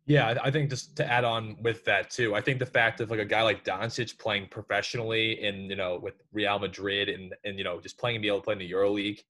Yeah, 0.08 0.38
I 0.44 0.52
think 0.52 0.70
just 0.70 0.96
to 0.98 1.12
add 1.12 1.24
on 1.24 1.58
with 1.64 1.84
that 1.86 2.12
too, 2.12 2.36
I 2.36 2.42
think 2.42 2.60
the 2.60 2.66
fact 2.66 3.02
of 3.02 3.10
like 3.10 3.20
a 3.20 3.26
guy 3.26 3.42
like 3.42 3.66
Doncic 3.66 4.20
playing 4.20 4.50
professionally 4.50 5.44
in 5.44 5.68
you 5.70 5.76
know 5.76 6.00
with 6.02 6.22
Real 6.32 6.60
Madrid 6.60 7.10
and 7.10 7.34
and 7.44 7.58
you 7.58 7.64
know 7.64 7.82
just 7.82 7.98
playing 7.98 8.18
and 8.18 8.22
be 8.22 8.28
able 8.28 8.40
to 8.40 8.44
play 8.44 8.54
in 8.54 8.60
the 8.60 8.72
EuroLeague 8.72 9.22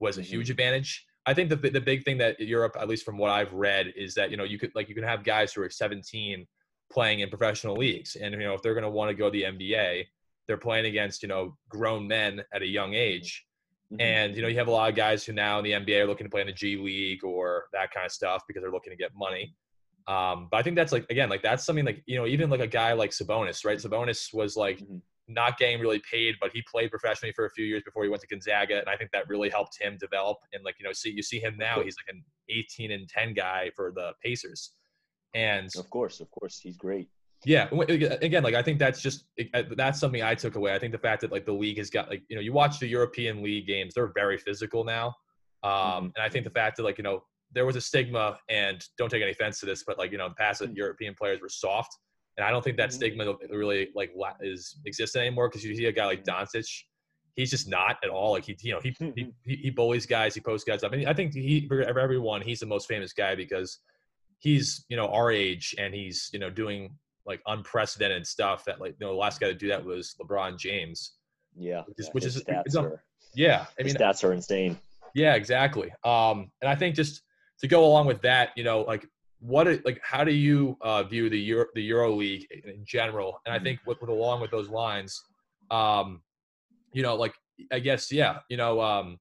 was 0.00 0.18
a 0.18 0.22
huge 0.22 0.46
mm-hmm. 0.46 0.52
advantage. 0.52 1.06
I 1.24 1.32
think 1.32 1.48
the 1.48 1.56
the 1.56 1.80
big 1.80 2.04
thing 2.04 2.18
that 2.18 2.38
Europe, 2.40 2.76
at 2.78 2.88
least 2.88 3.06
from 3.06 3.16
what 3.16 3.30
I've 3.30 3.52
read, 3.54 3.92
is 3.96 4.14
that 4.14 4.30
you 4.30 4.36
know 4.36 4.44
you 4.44 4.58
could 4.58 4.74
like 4.74 4.88
you 4.88 4.94
can 4.94 5.04
have 5.04 5.24
guys 5.24 5.52
who 5.52 5.62
are 5.62 5.70
17 5.70 6.46
playing 6.90 7.20
in 7.20 7.30
professional 7.30 7.76
leagues, 7.76 8.16
and 8.16 8.34
you 8.34 8.40
know 8.40 8.52
if 8.52 8.60
they're 8.60 8.74
going 8.74 8.84
to 8.84 8.90
want 8.90 9.10
to 9.10 9.14
go 9.14 9.26
to 9.26 9.30
the 9.30 9.44
NBA, 9.44 10.04
they're 10.46 10.58
playing 10.58 10.86
against 10.86 11.22
you 11.22 11.28
know 11.28 11.56
grown 11.70 12.06
men 12.06 12.42
at 12.52 12.60
a 12.60 12.66
young 12.66 12.92
age. 12.92 13.46
Mm-hmm. 13.92 14.02
And 14.02 14.36
you 14.36 14.42
know, 14.42 14.48
you 14.48 14.58
have 14.58 14.68
a 14.68 14.70
lot 14.72 14.90
of 14.90 14.96
guys 14.96 15.24
who 15.24 15.32
now 15.32 15.58
in 15.58 15.64
the 15.64 15.72
NBA 15.72 16.02
are 16.02 16.06
looking 16.06 16.26
to 16.26 16.30
play 16.30 16.42
in 16.42 16.48
the 16.48 16.52
G 16.52 16.76
League 16.76 17.24
or 17.24 17.64
that 17.72 17.90
kind 17.90 18.04
of 18.04 18.12
stuff 18.12 18.42
because 18.46 18.62
they're 18.62 18.70
looking 18.70 18.92
to 18.92 18.98
get 18.98 19.12
money. 19.16 19.54
Um, 20.08 20.48
but 20.50 20.56
I 20.56 20.62
think 20.62 20.74
that's 20.74 20.90
like 20.90 21.06
again, 21.10 21.28
like 21.28 21.42
that's 21.42 21.64
something 21.64 21.84
like 21.84 22.02
you 22.06 22.16
know, 22.16 22.26
even 22.26 22.48
like 22.48 22.60
a 22.60 22.66
guy 22.66 22.94
like 22.94 23.10
Sabonis, 23.10 23.64
right? 23.64 23.78
Sabonis 23.78 24.32
was 24.32 24.56
like 24.56 24.78
mm-hmm. 24.78 24.96
not 25.28 25.58
getting 25.58 25.80
really 25.80 26.00
paid, 26.10 26.36
but 26.40 26.50
he 26.52 26.62
played 26.62 26.90
professionally 26.90 27.32
for 27.36 27.44
a 27.44 27.50
few 27.50 27.66
years 27.66 27.82
before 27.84 28.04
he 28.04 28.08
went 28.08 28.22
to 28.22 28.26
Gonzaga, 28.26 28.78
and 28.78 28.88
I 28.88 28.96
think 28.96 29.10
that 29.12 29.28
really 29.28 29.50
helped 29.50 29.78
him 29.78 29.98
develop. 30.00 30.38
And 30.54 30.64
like 30.64 30.76
you 30.80 30.86
know, 30.86 30.92
see 30.92 31.10
you 31.10 31.22
see 31.22 31.38
him 31.38 31.56
now, 31.58 31.82
he's 31.82 31.96
like 31.96 32.14
an 32.14 32.24
18 32.48 32.90
and 32.90 33.06
10 33.06 33.34
guy 33.34 33.70
for 33.76 33.92
the 33.94 34.12
Pacers. 34.24 34.72
And 35.34 35.68
of 35.76 35.90
course, 35.90 36.20
of 36.20 36.30
course, 36.30 36.58
he's 36.58 36.78
great. 36.78 37.10
Yeah, 37.44 37.68
again, 37.70 38.42
like 38.42 38.54
I 38.54 38.62
think 38.62 38.78
that's 38.78 39.00
just 39.00 39.26
that's 39.76 40.00
something 40.00 40.22
I 40.22 40.34
took 40.34 40.56
away. 40.56 40.74
I 40.74 40.78
think 40.78 40.92
the 40.92 40.98
fact 40.98 41.20
that 41.20 41.30
like 41.30 41.44
the 41.44 41.52
league 41.52 41.78
has 41.78 41.90
got 41.90 42.08
like 42.08 42.22
you 42.28 42.34
know 42.34 42.42
you 42.42 42.52
watch 42.52 42.80
the 42.80 42.88
European 42.88 43.42
League 43.42 43.66
games, 43.66 43.94
they're 43.94 44.10
very 44.12 44.38
physical 44.38 44.84
now, 44.84 45.08
um, 45.62 45.72
mm-hmm. 45.72 46.04
and 46.06 46.18
I 46.18 46.28
think 46.30 46.44
the 46.44 46.50
fact 46.50 46.78
that 46.78 46.82
like 46.82 46.98
you 46.98 47.04
know 47.04 47.22
there 47.52 47.66
was 47.66 47.76
a 47.76 47.80
stigma, 47.80 48.38
and 48.48 48.84
don't 48.98 49.08
take 49.08 49.22
any 49.22 49.32
offense 49.32 49.60
to 49.60 49.66
this, 49.66 49.84
but 49.86 49.98
like 49.98 50.12
you 50.12 50.18
know, 50.18 50.26
in 50.26 50.32
the 50.32 50.36
past, 50.36 50.62
mm-hmm. 50.62 50.74
European 50.74 51.14
players 51.14 51.40
were 51.40 51.48
soft, 51.48 51.96
and 52.36 52.44
I 52.44 52.50
don't 52.50 52.62
think 52.62 52.76
that 52.76 52.90
mm-hmm. 52.90 52.96
stigma 52.96 53.34
really 53.50 53.88
like 53.94 54.12
is 54.40 54.78
exists 54.84 55.16
anymore 55.16 55.48
because 55.48 55.64
you 55.64 55.74
see 55.74 55.86
a 55.86 55.92
guy 55.92 56.06
like 56.06 56.24
Doncic, 56.24 56.68
he's 57.34 57.50
just 57.50 57.68
not 57.68 57.96
at 58.02 58.10
all. 58.10 58.32
Like 58.32 58.44
he, 58.44 58.56
you 58.60 58.74
know, 58.74 58.80
he 58.80 58.94
he, 59.14 59.32
he 59.44 59.70
bullies 59.70 60.06
guys, 60.06 60.34
he 60.34 60.40
posts 60.40 60.64
guys 60.64 60.82
up. 60.82 60.92
I 60.92 60.96
mean, 60.96 61.08
I 61.08 61.14
think 61.14 61.32
he 61.32 61.66
for 61.66 61.80
everyone, 61.82 62.42
he's 62.42 62.60
the 62.60 62.66
most 62.66 62.88
famous 62.88 63.12
guy 63.12 63.34
because 63.34 63.78
he's 64.40 64.84
you 64.88 64.96
know 64.96 65.08
our 65.08 65.30
age 65.30 65.74
and 65.78 65.94
he's 65.94 66.30
you 66.32 66.38
know 66.38 66.50
doing 66.50 66.96
like 67.26 67.40
unprecedented 67.46 68.26
stuff 68.26 68.64
that 68.64 68.80
like 68.80 68.94
you 68.98 69.06
know 69.06 69.12
the 69.12 69.18
last 69.18 69.40
guy 69.40 69.46
to 69.46 69.54
do 69.54 69.68
that 69.68 69.84
was 69.84 70.14
LeBron 70.20 70.58
James. 70.58 71.12
Yeah, 71.56 71.82
which 71.86 71.98
is, 71.98 72.06
yeah, 72.06 72.12
which 72.12 72.24
is 72.24 72.42
stats 72.42 72.76
are, 72.76 73.02
yeah. 73.34 73.66
I 73.78 73.82
mean, 73.82 73.94
stats 73.94 74.22
are 74.24 74.32
insane. 74.32 74.78
Yeah, 75.14 75.34
exactly. 75.34 75.92
Um, 76.04 76.50
and 76.60 76.68
I 76.68 76.74
think 76.74 76.94
just 76.94 77.22
to 77.60 77.68
go 77.68 77.84
along 77.84 78.06
with 78.06 78.22
that, 78.22 78.50
you 78.56 78.64
know, 78.64 78.82
like 78.82 79.06
what 79.40 79.66
like 79.84 80.00
how 80.02 80.24
do 80.24 80.32
you 80.32 80.76
uh, 80.80 81.02
view 81.02 81.28
the 81.30 81.38
Euro 81.38 81.66
the 81.74 81.82
Euro 81.82 82.12
League 82.14 82.46
in 82.64 82.84
general? 82.84 83.40
And 83.46 83.52
I 83.52 83.56
mm-hmm. 83.58 83.64
think 83.64 83.80
with, 83.86 84.00
with 84.00 84.10
along 84.10 84.40
with 84.40 84.50
those 84.50 84.68
lines, 84.68 85.22
um, 85.70 86.22
you 86.92 87.02
know, 87.02 87.14
like 87.14 87.34
I 87.72 87.78
guess 87.78 88.10
yeah, 88.10 88.38
you 88.48 88.56
know, 88.56 88.80
um, 88.80 89.18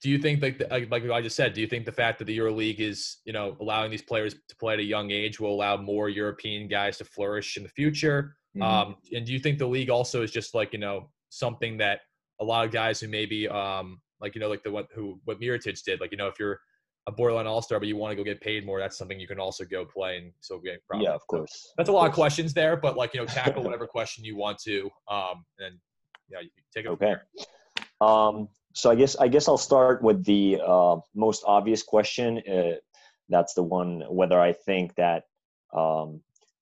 do 0.00 0.10
you 0.10 0.18
think 0.18 0.42
like 0.42 0.62
like 0.70 0.90
like 0.90 1.10
I 1.10 1.20
just 1.20 1.36
said, 1.36 1.54
do 1.54 1.60
you 1.60 1.66
think 1.66 1.86
the 1.86 1.92
fact 1.92 2.18
that 2.18 2.26
the 2.26 2.34
Euro 2.34 2.52
League 2.52 2.80
is 2.80 3.18
you 3.24 3.32
know 3.32 3.56
allowing 3.60 3.90
these 3.90 4.02
players 4.02 4.34
to 4.34 4.56
play 4.56 4.74
at 4.74 4.80
a 4.80 4.84
young 4.84 5.10
age 5.10 5.40
will 5.40 5.52
allow 5.52 5.76
more 5.76 6.08
European 6.08 6.68
guys 6.68 6.98
to 6.98 7.04
flourish 7.04 7.56
in 7.56 7.62
the 7.62 7.68
future? 7.68 8.36
Mm-hmm. 8.56 8.62
Um, 8.62 8.96
and 9.12 9.26
do 9.26 9.32
you 9.32 9.38
think 9.38 9.58
the 9.58 9.66
league 9.66 9.90
also 9.90 10.22
is 10.22 10.30
just 10.30 10.54
like 10.54 10.72
you 10.72 10.78
know 10.78 11.10
something 11.30 11.78
that 11.78 12.00
a 12.40 12.44
lot 12.44 12.64
of 12.64 12.70
guys 12.70 13.00
who 13.00 13.08
maybe 13.08 13.48
um, 13.48 14.00
like 14.20 14.34
you 14.34 14.40
know 14.40 14.48
like 14.48 14.62
the 14.62 14.70
what 14.70 14.86
who 14.94 15.20
what 15.24 15.40
Mirotic 15.40 15.82
did, 15.82 16.00
like 16.00 16.12
you 16.12 16.18
know 16.18 16.28
if 16.28 16.38
you're 16.38 16.60
a 17.08 17.12
borderline 17.12 17.46
all 17.46 17.62
star, 17.62 17.80
but 17.80 17.88
you 17.88 17.96
want 17.96 18.12
to 18.12 18.16
go 18.16 18.22
get 18.22 18.38
paid 18.40 18.66
more, 18.66 18.78
that's 18.78 18.98
something 18.98 19.18
you 19.18 19.26
can 19.26 19.40
also 19.40 19.64
go 19.64 19.84
play 19.84 20.18
and 20.18 20.30
still 20.40 20.58
get 20.58 20.86
profit. 20.86 21.06
Yeah, 21.06 21.14
of 21.14 21.26
course. 21.26 21.50
So 21.52 21.74
that's 21.78 21.88
a 21.88 21.92
lot 21.92 22.06
of 22.06 22.14
questions 22.14 22.52
there, 22.52 22.76
but 22.76 22.96
like 22.96 23.14
you 23.14 23.20
know, 23.20 23.26
tackle 23.26 23.62
whatever 23.64 23.86
question 23.86 24.24
you 24.24 24.36
want 24.36 24.58
to, 24.64 24.90
um, 25.10 25.44
and 25.58 25.78
yeah, 26.28 26.40
you 26.40 26.50
take 26.72 26.84
it. 26.84 26.88
Okay. 26.90 27.14
Um, 28.02 28.48
so 28.74 28.90
I 28.90 28.94
guess 28.94 29.16
I 29.16 29.26
guess 29.26 29.48
I'll 29.48 29.56
start 29.56 30.02
with 30.02 30.22
the 30.24 30.60
uh, 30.64 30.96
most 31.14 31.44
obvious 31.46 31.82
question. 31.82 32.42
Uh, 32.46 32.76
that's 33.30 33.54
the 33.54 33.62
one 33.62 34.02
whether 34.10 34.38
I 34.38 34.52
think 34.52 34.94
that 34.96 35.24
um, 35.74 36.20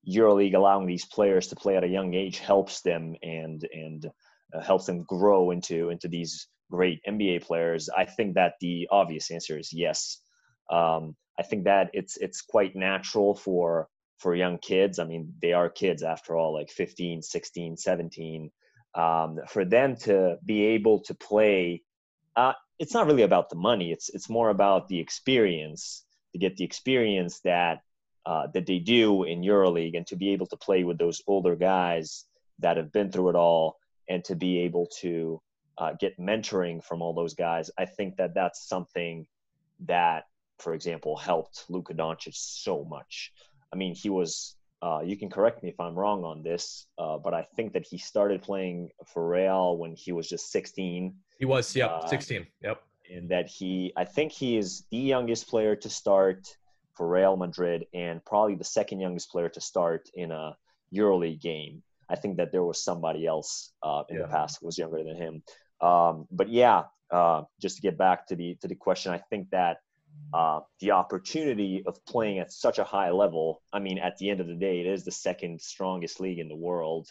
EuroLeague 0.08 0.54
allowing 0.54 0.86
these 0.86 1.04
players 1.04 1.48
to 1.48 1.56
play 1.56 1.76
at 1.76 1.84
a 1.84 1.88
young 1.88 2.14
age 2.14 2.38
helps 2.38 2.82
them 2.82 3.16
and 3.22 3.68
and 3.74 4.06
uh, 4.54 4.60
helps 4.60 4.86
them 4.86 5.02
grow 5.02 5.50
into 5.50 5.90
into 5.90 6.06
these 6.06 6.46
great 6.70 7.00
NBA 7.08 7.42
players. 7.42 7.88
I 7.88 8.04
think 8.04 8.34
that 8.34 8.54
the 8.60 8.86
obvious 8.92 9.32
answer 9.32 9.58
is 9.58 9.72
yes. 9.72 10.20
Um, 10.70 11.16
I 11.38 11.42
think 11.42 11.64
that 11.64 11.90
it's 11.92 12.16
it's 12.16 12.42
quite 12.42 12.74
natural 12.74 13.34
for 13.34 13.88
for 14.18 14.34
young 14.34 14.58
kids. 14.58 14.98
I 14.98 15.04
mean, 15.04 15.34
they 15.42 15.52
are 15.52 15.68
kids 15.68 16.02
after 16.02 16.36
all, 16.36 16.54
like 16.54 16.70
15, 16.70 17.22
16, 17.22 17.76
17. 17.76 18.50
Um, 18.94 19.40
for 19.48 19.64
them 19.64 19.94
to 19.96 20.38
be 20.44 20.64
able 20.64 21.00
to 21.00 21.14
play, 21.14 21.82
uh, 22.34 22.54
it's 22.78 22.94
not 22.94 23.06
really 23.06 23.22
about 23.22 23.50
the 23.50 23.56
money. 23.56 23.92
It's 23.92 24.08
it's 24.08 24.30
more 24.30 24.50
about 24.50 24.88
the 24.88 24.98
experience 24.98 26.04
to 26.32 26.38
get 26.38 26.56
the 26.56 26.64
experience 26.64 27.40
that 27.40 27.80
uh, 28.24 28.48
that 28.54 28.66
they 28.66 28.78
do 28.78 29.24
in 29.24 29.42
EuroLeague 29.42 29.96
and 29.96 30.06
to 30.06 30.16
be 30.16 30.30
able 30.30 30.46
to 30.46 30.56
play 30.56 30.82
with 30.82 30.98
those 30.98 31.22
older 31.26 31.54
guys 31.54 32.24
that 32.58 32.76
have 32.76 32.90
been 32.92 33.12
through 33.12 33.30
it 33.30 33.36
all 33.36 33.76
and 34.08 34.24
to 34.24 34.34
be 34.34 34.60
able 34.60 34.88
to 35.00 35.40
uh, 35.78 35.92
get 36.00 36.18
mentoring 36.18 36.82
from 36.82 37.02
all 37.02 37.14
those 37.14 37.34
guys. 37.34 37.70
I 37.78 37.84
think 37.84 38.16
that 38.16 38.34
that's 38.34 38.66
something 38.66 39.26
that 39.86 40.24
for 40.58 40.74
example, 40.74 41.16
helped 41.16 41.64
Luka 41.68 41.94
Doncic 41.94 42.34
so 42.34 42.84
much. 42.84 43.32
I 43.72 43.76
mean, 43.76 43.94
he 43.94 44.10
was. 44.10 44.54
Uh, 44.82 45.00
you 45.02 45.16
can 45.16 45.30
correct 45.30 45.62
me 45.62 45.70
if 45.70 45.80
I'm 45.80 45.94
wrong 45.94 46.22
on 46.22 46.42
this, 46.42 46.86
uh, 46.98 47.16
but 47.16 47.32
I 47.32 47.46
think 47.56 47.72
that 47.72 47.86
he 47.86 47.96
started 47.96 48.42
playing 48.42 48.90
for 49.06 49.26
Real 49.26 49.78
when 49.78 49.94
he 49.96 50.12
was 50.12 50.28
just 50.28 50.52
16. 50.52 51.14
He 51.38 51.44
was, 51.46 51.74
yeah, 51.74 51.86
uh, 51.86 52.06
16. 52.06 52.46
Yep. 52.62 52.82
And 53.10 53.28
that 53.30 53.48
he, 53.48 53.92
I 53.96 54.04
think 54.04 54.32
he 54.32 54.58
is 54.58 54.84
the 54.90 54.98
youngest 54.98 55.48
player 55.48 55.76
to 55.76 55.88
start 55.88 56.46
for 56.92 57.08
Real 57.08 57.38
Madrid 57.38 57.86
and 57.94 58.24
probably 58.24 58.54
the 58.54 58.64
second 58.64 59.00
youngest 59.00 59.30
player 59.30 59.48
to 59.48 59.60
start 59.62 60.10
in 60.14 60.30
a 60.30 60.56
EuroLeague 60.94 61.40
game. 61.40 61.82
I 62.08 62.16
think 62.16 62.36
that 62.36 62.52
there 62.52 62.62
was 62.62 62.82
somebody 62.82 63.26
else 63.26 63.72
uh, 63.82 64.02
in 64.08 64.16
yeah. 64.16 64.22
the 64.22 64.28
past 64.28 64.58
who 64.60 64.66
was 64.66 64.78
younger 64.78 65.02
than 65.02 65.16
him. 65.16 65.42
Um, 65.80 66.26
but 66.30 66.48
yeah, 66.48 66.84
uh, 67.10 67.42
just 67.60 67.76
to 67.76 67.82
get 67.82 67.98
back 67.98 68.26
to 68.28 68.36
the 68.36 68.56
to 68.60 68.68
the 68.68 68.74
question, 68.74 69.12
I 69.12 69.18
think 69.18 69.50
that 69.50 69.78
uh, 70.32 70.60
the 70.80 70.90
opportunity 70.90 71.82
of 71.86 72.04
playing 72.06 72.38
at 72.38 72.52
such 72.52 72.78
a 72.78 72.84
high 72.84 73.10
level. 73.10 73.62
I 73.72 73.78
mean, 73.78 73.98
at 73.98 74.18
the 74.18 74.30
end 74.30 74.40
of 74.40 74.46
the 74.46 74.54
day, 74.54 74.80
it 74.80 74.86
is 74.86 75.04
the 75.04 75.12
second 75.12 75.60
strongest 75.60 76.20
league 76.20 76.38
in 76.38 76.48
the 76.48 76.56
world, 76.56 77.08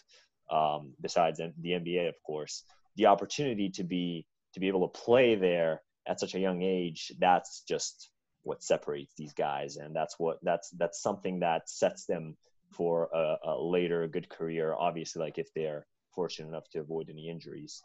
um, 0.50 0.94
besides 1.00 1.38
the 1.38 1.70
NBA, 1.70 2.08
of 2.08 2.14
course. 2.24 2.64
The 2.96 3.06
opportunity 3.06 3.70
to 3.70 3.84
be 3.84 4.26
to 4.54 4.60
be 4.60 4.68
able 4.68 4.88
to 4.88 5.00
play 5.00 5.34
there 5.34 5.82
at 6.06 6.20
such 6.20 6.34
a 6.34 6.40
young 6.40 6.62
age, 6.62 7.12
that's 7.18 7.62
just 7.68 8.10
what 8.42 8.62
separates 8.62 9.12
these 9.16 9.32
guys, 9.32 9.76
and 9.76 9.94
that's 9.94 10.14
what 10.18 10.38
that's 10.42 10.70
that's 10.70 11.02
something 11.02 11.40
that 11.40 11.68
sets 11.68 12.06
them 12.06 12.36
for 12.72 13.08
a, 13.12 13.36
a 13.44 13.60
later 13.60 14.06
good 14.08 14.28
career. 14.28 14.74
Obviously, 14.74 15.20
like 15.20 15.38
if 15.38 15.52
they're 15.54 15.86
fortunate 16.14 16.48
enough 16.48 16.68
to 16.70 16.80
avoid 16.80 17.10
any 17.10 17.28
injuries. 17.28 17.82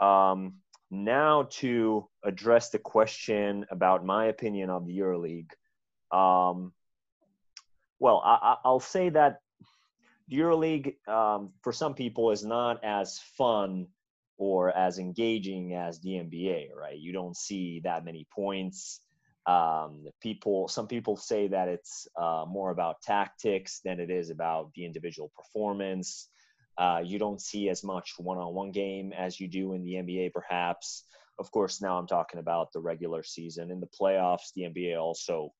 Um, 0.00 0.54
now 0.90 1.48
to 1.50 2.08
address 2.24 2.70
the 2.70 2.78
question 2.78 3.66
about 3.70 4.04
my 4.04 4.26
opinion 4.26 4.70
of 4.70 4.86
the 4.86 4.98
EuroLeague. 4.98 5.50
Um, 6.12 6.72
well, 7.98 8.22
I, 8.24 8.56
will 8.64 8.80
say 8.80 9.08
that 9.10 9.40
the 10.28 10.36
EuroLeague 10.38 11.08
um, 11.08 11.52
for 11.62 11.72
some 11.72 11.94
people 11.94 12.30
is 12.30 12.44
not 12.44 12.84
as 12.84 13.18
fun 13.36 13.86
or 14.38 14.76
as 14.76 14.98
engaging 14.98 15.74
as 15.74 16.00
the 16.00 16.10
NBA. 16.10 16.74
Right? 16.74 16.98
You 16.98 17.12
don't 17.12 17.36
see 17.36 17.80
that 17.84 18.04
many 18.04 18.26
points. 18.32 19.00
Um, 19.46 20.06
people, 20.20 20.66
some 20.68 20.88
people 20.88 21.16
say 21.16 21.48
that 21.48 21.68
it's 21.68 22.08
uh, 22.20 22.44
more 22.48 22.70
about 22.70 23.00
tactics 23.02 23.80
than 23.84 24.00
it 24.00 24.10
is 24.10 24.30
about 24.30 24.72
the 24.74 24.84
individual 24.84 25.30
performance. 25.36 26.28
Uh, 26.78 27.00
you 27.04 27.18
don't 27.18 27.40
see 27.40 27.68
as 27.68 27.82
much 27.82 28.14
one-on-one 28.18 28.70
game 28.70 29.12
as 29.12 29.40
you 29.40 29.48
do 29.48 29.72
in 29.72 29.82
the 29.82 29.94
NBA, 29.94 30.32
perhaps. 30.32 31.04
Of 31.38 31.50
course, 31.50 31.80
now 31.80 31.98
I'm 31.98 32.06
talking 32.06 32.40
about 32.40 32.72
the 32.72 32.80
regular 32.80 33.22
season. 33.22 33.70
In 33.70 33.80
the 33.80 33.88
playoffs, 33.88 34.52
the 34.54 34.62
NBA 34.62 35.00
also 35.00 35.52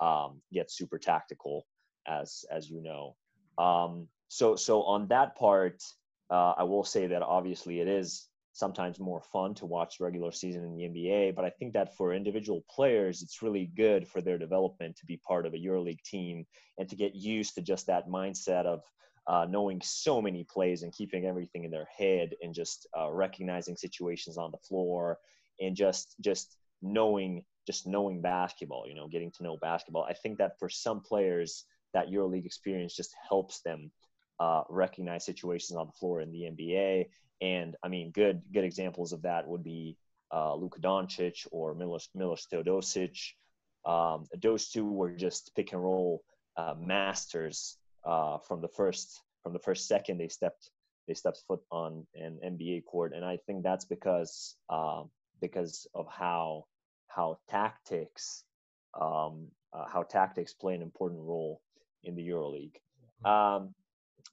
um, 0.00 0.40
gets 0.52 0.76
super 0.76 0.98
tactical, 0.98 1.66
as 2.06 2.44
as 2.50 2.68
you 2.68 2.82
know. 2.82 3.16
Um, 3.62 4.08
so 4.28 4.56
so 4.56 4.82
on 4.82 5.08
that 5.08 5.36
part, 5.36 5.82
uh, 6.30 6.54
I 6.56 6.62
will 6.64 6.84
say 6.84 7.06
that 7.08 7.22
obviously 7.22 7.80
it 7.80 7.88
is 7.88 8.28
sometimes 8.52 8.98
more 8.98 9.22
fun 9.32 9.54
to 9.54 9.66
watch 9.66 10.00
regular 10.00 10.32
season 10.32 10.64
in 10.64 10.76
the 10.76 10.84
NBA. 10.84 11.34
But 11.34 11.44
I 11.44 11.50
think 11.50 11.72
that 11.74 11.96
for 11.96 12.12
individual 12.12 12.64
players, 12.68 13.22
it's 13.22 13.42
really 13.42 13.70
good 13.76 14.06
for 14.06 14.20
their 14.20 14.38
development 14.38 14.96
to 14.96 15.06
be 15.06 15.20
part 15.26 15.46
of 15.46 15.54
a 15.54 15.58
EuroLeague 15.58 16.02
team 16.02 16.44
and 16.78 16.88
to 16.88 16.96
get 16.96 17.14
used 17.14 17.54
to 17.54 17.62
just 17.62 17.86
that 17.86 18.08
mindset 18.08 18.66
of 18.66 18.82
uh, 19.30 19.46
knowing 19.48 19.80
so 19.80 20.20
many 20.20 20.42
plays 20.42 20.82
and 20.82 20.92
keeping 20.92 21.24
everything 21.24 21.62
in 21.62 21.70
their 21.70 21.88
head 21.96 22.34
and 22.42 22.52
just 22.52 22.88
uh, 22.98 23.08
recognizing 23.08 23.76
situations 23.76 24.36
on 24.36 24.50
the 24.50 24.58
floor 24.58 25.18
and 25.60 25.76
just 25.76 26.16
just 26.20 26.56
knowing 26.82 27.44
just 27.64 27.86
knowing 27.86 28.20
basketball 28.20 28.88
you 28.88 28.94
know 28.94 29.06
getting 29.06 29.30
to 29.30 29.44
know 29.44 29.56
basketball 29.58 30.02
i 30.02 30.12
think 30.12 30.36
that 30.36 30.58
for 30.58 30.68
some 30.68 31.00
players 31.00 31.64
that 31.94 32.08
euroleague 32.08 32.44
experience 32.44 32.96
just 32.96 33.14
helps 33.28 33.60
them 33.60 33.92
uh, 34.40 34.62
recognize 34.68 35.24
situations 35.24 35.76
on 35.76 35.86
the 35.86 35.92
floor 35.92 36.20
in 36.20 36.32
the 36.32 36.50
nba 36.50 37.06
and 37.40 37.76
i 37.84 37.88
mean 37.88 38.10
good 38.10 38.42
good 38.52 38.64
examples 38.64 39.12
of 39.12 39.22
that 39.22 39.46
would 39.46 39.62
be 39.62 39.96
uh, 40.32 40.54
Luka 40.54 40.80
Doncic 40.80 41.46
or 41.50 41.74
Milos, 41.74 42.08
Milos 42.14 42.46
Teodosic. 42.46 43.18
Um, 43.84 44.28
those 44.40 44.68
two 44.68 44.86
were 44.86 45.10
just 45.10 45.50
pick 45.56 45.72
and 45.72 45.82
roll 45.82 46.22
uh, 46.56 46.74
masters 46.78 47.79
uh, 48.04 48.38
from 48.38 48.60
the 48.60 48.68
first 48.68 49.20
from 49.42 49.52
the 49.52 49.58
first 49.58 49.88
second 49.88 50.18
they 50.18 50.28
stepped 50.28 50.70
they 51.08 51.14
stepped 51.14 51.42
foot 51.48 51.60
on 51.72 52.06
an 52.14 52.38
NBA 52.44 52.84
court, 52.84 53.12
and 53.14 53.24
I 53.24 53.38
think 53.46 53.62
that's 53.62 53.84
because 53.84 54.56
uh, 54.68 55.02
because 55.40 55.86
of 55.94 56.06
how 56.08 56.66
how 57.08 57.38
tactics 57.48 58.44
um, 59.00 59.48
uh, 59.72 59.86
how 59.88 60.02
tactics 60.02 60.52
play 60.52 60.74
an 60.74 60.82
important 60.82 61.20
role 61.20 61.60
in 62.04 62.14
the 62.14 62.28
EuroLeague. 62.28 62.76
Um, 63.24 63.74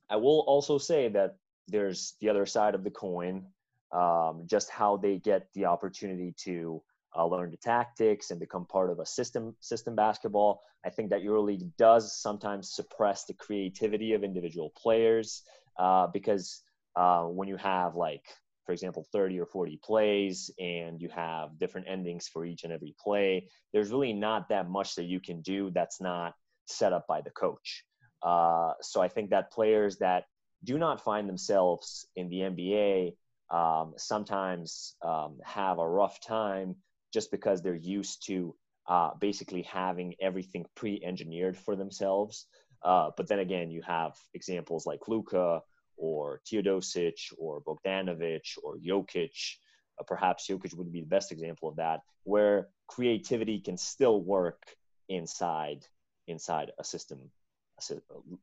I 0.09 0.15
will 0.15 0.39
also 0.47 0.77
say 0.77 1.09
that 1.09 1.35
there's 1.67 2.15
the 2.21 2.29
other 2.29 2.45
side 2.45 2.75
of 2.75 2.83
the 2.83 2.91
coin, 2.91 3.45
um, 3.91 4.43
just 4.45 4.69
how 4.69 4.97
they 4.97 5.17
get 5.17 5.47
the 5.53 5.65
opportunity 5.65 6.33
to 6.43 6.81
uh, 7.17 7.25
learn 7.25 7.51
the 7.51 7.57
tactics 7.57 8.31
and 8.31 8.39
become 8.39 8.65
part 8.65 8.91
of 8.91 8.99
a 8.99 9.05
system 9.05 9.55
system 9.59 9.95
basketball. 9.95 10.61
I 10.85 10.89
think 10.89 11.09
that 11.09 11.23
EuroLeague 11.23 11.71
does 11.77 12.17
sometimes 12.21 12.73
suppress 12.73 13.25
the 13.25 13.33
creativity 13.33 14.13
of 14.13 14.23
individual 14.23 14.71
players 14.77 15.43
uh, 15.79 16.07
because 16.07 16.61
uh, 16.95 17.23
when 17.23 17.47
you 17.47 17.57
have 17.57 17.95
like 17.95 18.23
for 18.65 18.73
example 18.73 19.05
30 19.11 19.39
or 19.39 19.45
40 19.45 19.79
plays 19.83 20.51
and 20.59 21.01
you 21.01 21.09
have 21.09 21.57
different 21.57 21.87
endings 21.89 22.27
for 22.27 22.45
each 22.45 22.63
and 22.63 22.73
every 22.73 22.93
play 23.01 23.47
there's 23.73 23.91
really 23.91 24.13
not 24.13 24.49
that 24.49 24.69
much 24.69 24.95
that 24.95 25.05
you 25.05 25.19
can 25.19 25.41
do 25.41 25.71
that's 25.71 26.01
not 26.01 26.33
set 26.65 26.91
up 26.91 27.07
by 27.07 27.21
the 27.21 27.29
coach 27.29 27.85
uh, 28.23 28.73
so 28.81 29.01
i 29.01 29.07
think 29.07 29.29
that 29.29 29.51
players 29.51 29.97
that 29.97 30.25
do 30.63 30.77
not 30.77 31.03
find 31.03 31.29
themselves 31.29 32.07
in 32.15 32.29
the 32.29 32.39
nba 32.41 33.13
um, 33.49 33.93
sometimes 33.95 34.95
um, 35.01 35.37
have 35.45 35.79
a 35.79 35.87
rough 35.87 36.19
time 36.19 36.75
just 37.13 37.31
because 37.31 37.61
they're 37.61 37.75
used 37.75 38.25
to 38.27 38.55
uh, 38.87 39.11
basically 39.19 39.63
having 39.63 40.15
everything 40.21 40.65
pre-engineered 40.75 41.57
for 41.57 41.75
themselves. 41.75 42.45
Uh, 42.83 43.09
but 43.17 43.27
then 43.27 43.39
again, 43.39 43.69
you 43.69 43.81
have 43.81 44.13
examples 44.33 44.85
like 44.85 45.07
Luka 45.07 45.61
or 45.97 46.41
Teodosic 46.45 47.33
or 47.37 47.61
Bogdanovic 47.61 48.57
or 48.63 48.77
Jokic. 48.77 49.57
Uh, 49.99 50.03
perhaps 50.03 50.47
Jokic 50.47 50.75
would 50.75 50.91
be 50.91 51.01
the 51.01 51.07
best 51.07 51.31
example 51.31 51.69
of 51.69 51.77
that, 51.77 52.01
where 52.23 52.69
creativity 52.87 53.59
can 53.59 53.77
still 53.77 54.21
work 54.21 54.61
inside 55.09 55.85
inside 56.27 56.71
a 56.77 56.83
system, 56.83 57.31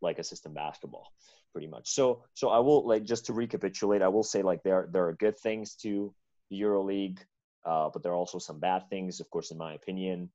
like 0.01 0.19
a 0.19 0.25
system 0.25 0.55
basketball, 0.55 1.13
pretty 1.53 1.69
much. 1.69 1.91
So 1.91 2.25
so 2.35 2.49
I 2.49 2.59
will 2.59 2.87
like 2.87 3.05
just 3.05 3.27
to 3.27 3.33
recapitulate, 3.33 4.03
I 4.03 4.09
will 4.09 4.23
say 4.25 4.43
like 4.43 4.63
there 4.63 4.89
there 4.91 5.07
are 5.07 5.13
good 5.13 5.39
things 5.39 5.77
to 5.77 6.13
the 6.51 6.61
EuroLeague, 6.61 7.19
uh, 7.65 7.91
but 7.93 8.03
there 8.03 8.13
are 8.13 8.17
also 8.17 8.39
some 8.39 8.61
bad 8.61 8.89
things, 8.91 9.21
of 9.21 9.31
course, 9.31 9.51
in 9.51 9.59
my 9.59 9.75
opinion. 9.75 10.31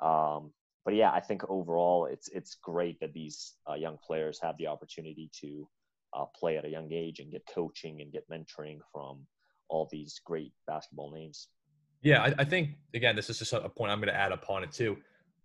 Um, 0.00 0.52
but 0.84 0.94
yeah, 0.94 1.12
I 1.12 1.20
think 1.20 1.42
overall 1.48 2.06
it's 2.06 2.28
it's 2.28 2.56
great 2.62 2.98
that 3.00 3.12
these 3.12 3.54
uh, 3.70 3.74
young 3.74 3.98
players 4.04 4.40
have 4.42 4.56
the 4.58 4.66
opportunity 4.66 5.30
to 5.40 5.68
uh, 6.14 6.24
play 6.38 6.56
at 6.58 6.64
a 6.64 6.68
young 6.68 6.92
age 6.92 7.20
and 7.20 7.30
get 7.30 7.42
coaching 7.52 8.00
and 8.00 8.12
get 8.12 8.28
mentoring 8.28 8.78
from 8.92 9.26
all 9.68 9.88
these 9.90 10.20
great 10.24 10.52
basketball 10.66 11.12
names. 11.12 11.48
Yeah, 12.02 12.22
I, 12.22 12.34
I 12.38 12.44
think 12.44 12.70
again, 12.94 13.14
this 13.14 13.30
is 13.30 13.38
just 13.38 13.52
a 13.52 13.68
point 13.68 13.92
I'm 13.92 13.98
going 13.98 14.12
to 14.12 14.18
add 14.18 14.32
upon 14.32 14.64
it 14.64 14.72
too. 14.72 14.98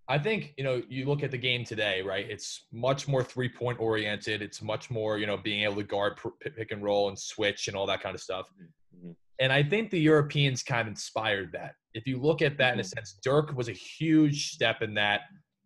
I 0.10 0.18
think 0.18 0.54
you 0.58 0.64
know 0.64 0.82
you 0.90 1.06
look 1.06 1.22
at 1.22 1.32
the 1.32 1.38
game 1.38 1.64
today, 1.66 2.02
right? 2.02 2.26
It's 2.28 2.66
much 2.72 3.08
more 3.08 3.24
three 3.24 3.50
point 3.50 3.80
oriented. 3.80 4.42
It's 4.42 4.62
much 4.62 4.90
more 4.90 5.18
you 5.18 5.28
know 5.28 5.38
being 5.38 5.64
able 5.64 5.76
to 5.76 5.84
guard 5.84 6.18
pick 6.40 6.72
and 6.72 6.82
roll 6.82 7.10
and 7.10 7.20
switch 7.20 7.68
and 7.68 7.78
all 7.78 7.86
that 7.88 8.02
kind 8.02 8.16
of 8.16 8.22
stuff. 8.22 8.48
Mm-hmm. 8.96 9.12
And 9.40 9.54
I 9.54 9.64
think 9.64 9.92
the 9.92 10.00
Europeans 10.00 10.64
kind 10.64 10.82
of 10.82 10.88
inspired 10.88 11.52
that. 11.54 11.76
If 11.94 12.08
you 12.08 12.20
look 12.20 12.42
at 12.42 12.58
that 12.58 12.72
mm-hmm. 12.72 12.74
in 12.74 12.80
a 12.80 12.84
mm-hmm. 12.84 12.98
sense, 12.98 13.20
Dirk 13.24 13.56
was 13.56 13.70
a 13.70 13.74
huge 13.74 14.52
step 14.52 14.82
in 14.82 14.94
that. 14.96 15.22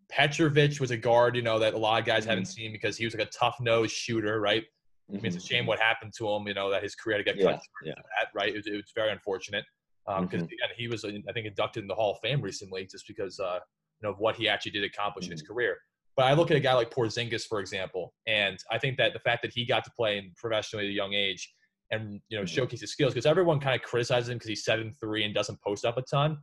Petrovic 0.09 0.79
was 0.79 0.91
a 0.91 0.97
guard, 0.97 1.35
you 1.35 1.41
know, 1.41 1.57
that 1.59 1.73
a 1.73 1.77
lot 1.77 1.99
of 1.99 2.05
guys 2.05 2.21
mm-hmm. 2.21 2.29
haven't 2.31 2.45
seen 2.45 2.71
because 2.71 2.97
he 2.97 3.05
was 3.05 3.15
like 3.15 3.27
a 3.27 3.31
tough 3.31 3.55
nosed 3.61 3.93
shooter, 3.93 4.41
right? 4.41 4.63
Mm-hmm. 4.63 5.15
I 5.15 5.15
mean, 5.15 5.25
it's 5.25 5.35
a 5.35 5.39
mm-hmm. 5.39 5.47
shame 5.47 5.65
what 5.65 5.79
happened 5.79 6.13
to 6.17 6.29
him, 6.29 6.47
you 6.47 6.53
know, 6.53 6.69
that 6.69 6.83
his 6.83 6.95
career 6.95 7.17
to 7.17 7.23
get 7.23 7.35
cut 7.35 7.61
yeah, 7.83 7.89
yeah. 7.89 7.93
that, 7.95 8.27
right? 8.35 8.49
It 8.49 8.57
was, 8.57 8.67
it 8.67 8.75
was, 8.75 8.91
very 8.93 9.11
unfortunate 9.11 9.63
because 10.05 10.41
um, 10.41 10.47
mm-hmm. 10.47 10.73
he 10.75 10.87
was, 10.87 11.05
I 11.05 11.31
think, 11.33 11.47
inducted 11.47 11.83
in 11.83 11.87
the 11.87 11.95
Hall 11.95 12.13
of 12.13 12.19
Fame 12.21 12.41
recently 12.41 12.85
just 12.85 13.07
because, 13.07 13.39
uh, 13.39 13.59
you 14.01 14.07
know, 14.07 14.13
of 14.13 14.19
what 14.19 14.35
he 14.35 14.49
actually 14.49 14.71
did 14.73 14.83
accomplish 14.83 15.25
in 15.25 15.31
his 15.31 15.41
career. 15.41 15.77
But 16.17 16.25
I 16.25 16.33
look 16.33 16.51
at 16.51 16.57
a 16.57 16.59
guy 16.59 16.73
like 16.73 16.91
Porzingis, 16.91 17.45
for 17.47 17.61
example, 17.61 18.13
and 18.27 18.57
I 18.69 18.77
think 18.77 18.97
that 18.97 19.13
the 19.13 19.19
fact 19.19 19.43
that 19.43 19.53
he 19.53 19.65
got 19.65 19.85
to 19.85 19.91
play 19.91 20.29
professionally 20.35 20.85
at 20.85 20.89
a 20.89 20.93
young 20.93 21.13
age 21.13 21.53
and 21.91 22.21
you 22.29 22.39
know 22.39 22.45
showcase 22.45 22.81
his 22.81 22.91
skills 22.91 23.13
because 23.13 23.25
everyone 23.25 23.59
kind 23.59 23.75
of 23.75 23.81
criticizes 23.81 24.29
him 24.29 24.35
because 24.35 24.49
he's 24.49 24.63
seven 24.63 24.93
three 24.99 25.23
and 25.23 25.33
doesn't 25.33 25.61
post 25.61 25.85
up 25.85 25.97
a 25.97 26.01
ton. 26.01 26.37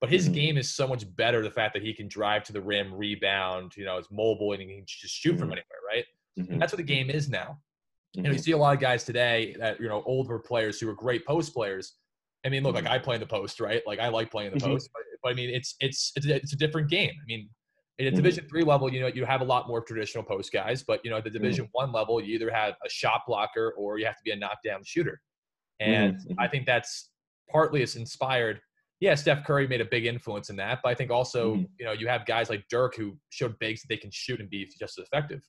But 0.00 0.10
his 0.10 0.24
mm-hmm. 0.24 0.34
game 0.34 0.58
is 0.58 0.74
so 0.74 0.86
much 0.86 1.04
better. 1.16 1.42
The 1.42 1.50
fact 1.50 1.72
that 1.74 1.82
he 1.82 1.94
can 1.94 2.06
drive 2.06 2.44
to 2.44 2.52
the 2.52 2.60
rim, 2.60 2.92
rebound, 2.92 3.72
you 3.76 3.84
know, 3.84 3.96
is 3.96 4.06
mobile 4.10 4.52
and 4.52 4.60
he 4.60 4.68
can 4.68 4.84
just 4.86 5.14
shoot 5.14 5.30
mm-hmm. 5.30 5.38
from 5.38 5.48
anywhere, 5.52 5.64
right? 5.88 6.04
Mm-hmm. 6.38 6.58
That's 6.58 6.72
what 6.72 6.78
the 6.78 6.82
game 6.82 7.08
is 7.08 7.30
now. 7.30 7.58
You 8.12 8.22
know, 8.22 8.30
you 8.30 8.36
mm-hmm. 8.36 8.42
see 8.42 8.52
a 8.52 8.58
lot 8.58 8.74
of 8.74 8.80
guys 8.80 9.04
today 9.04 9.54
that 9.58 9.80
you 9.80 9.88
know 9.88 10.02
older 10.06 10.38
players 10.38 10.80
who 10.80 10.88
are 10.88 10.94
great 10.94 11.26
post 11.26 11.54
players. 11.54 11.94
I 12.44 12.48
mean, 12.48 12.62
look, 12.62 12.74
like 12.74 12.84
mm-hmm. 12.84 12.92
I 12.92 12.98
play 12.98 13.16
in 13.16 13.20
the 13.20 13.26
post, 13.26 13.60
right? 13.60 13.82
Like 13.86 13.98
I 13.98 14.08
like 14.08 14.30
playing 14.30 14.52
the 14.52 14.58
mm-hmm. 14.58 14.72
post, 14.72 14.90
but, 14.92 15.02
but 15.22 15.32
I 15.32 15.34
mean, 15.34 15.50
it's 15.50 15.74
it's 15.80 16.12
it's 16.16 16.26
a, 16.26 16.36
it's 16.36 16.52
a 16.52 16.56
different 16.56 16.88
game. 16.88 17.10
I 17.10 17.24
mean, 17.26 17.48
at 17.98 18.04
mm-hmm. 18.04 18.16
Division 18.16 18.46
three 18.48 18.62
level, 18.62 18.92
you 18.92 19.00
know, 19.00 19.06
you 19.06 19.24
have 19.24 19.40
a 19.40 19.44
lot 19.44 19.68
more 19.68 19.80
traditional 19.80 20.22
post 20.22 20.52
guys, 20.52 20.82
but 20.82 21.00
you 21.04 21.10
know, 21.10 21.16
at 21.16 21.24
the 21.24 21.30
Division 21.30 21.64
mm-hmm. 21.64 21.72
one 21.72 21.92
level, 21.92 22.20
you 22.22 22.34
either 22.34 22.50
have 22.50 22.74
a 22.84 22.88
shot 22.88 23.22
blocker 23.26 23.74
or 23.76 23.98
you 23.98 24.06
have 24.06 24.16
to 24.16 24.22
be 24.24 24.32
a 24.32 24.36
knockdown 24.36 24.82
shooter. 24.84 25.20
And 25.80 26.16
mm-hmm. 26.16 26.38
I 26.38 26.48
think 26.48 26.66
that's 26.66 27.10
partly 27.50 27.82
it's 27.82 27.96
inspired. 27.96 28.60
Yeah, 29.00 29.14
Steph 29.14 29.44
Curry 29.44 29.68
made 29.68 29.80
a 29.80 29.84
big 29.84 30.06
influence 30.06 30.48
in 30.48 30.56
that, 30.56 30.80
but 30.82 30.88
I 30.90 30.94
think 30.94 31.10
also, 31.10 31.54
mm-hmm. 31.54 31.64
you 31.78 31.86
know, 31.86 31.92
you 31.92 32.08
have 32.08 32.26
guys 32.26 32.48
like 32.50 32.64
Dirk 32.70 32.96
who 32.96 33.16
showed 33.30 33.58
bigs 33.58 33.82
that 33.82 33.88
they 33.88 33.98
can 33.98 34.10
shoot 34.10 34.40
and 34.40 34.48
be 34.48 34.64
just 34.78 34.98
as 34.98 35.04
effective. 35.04 35.42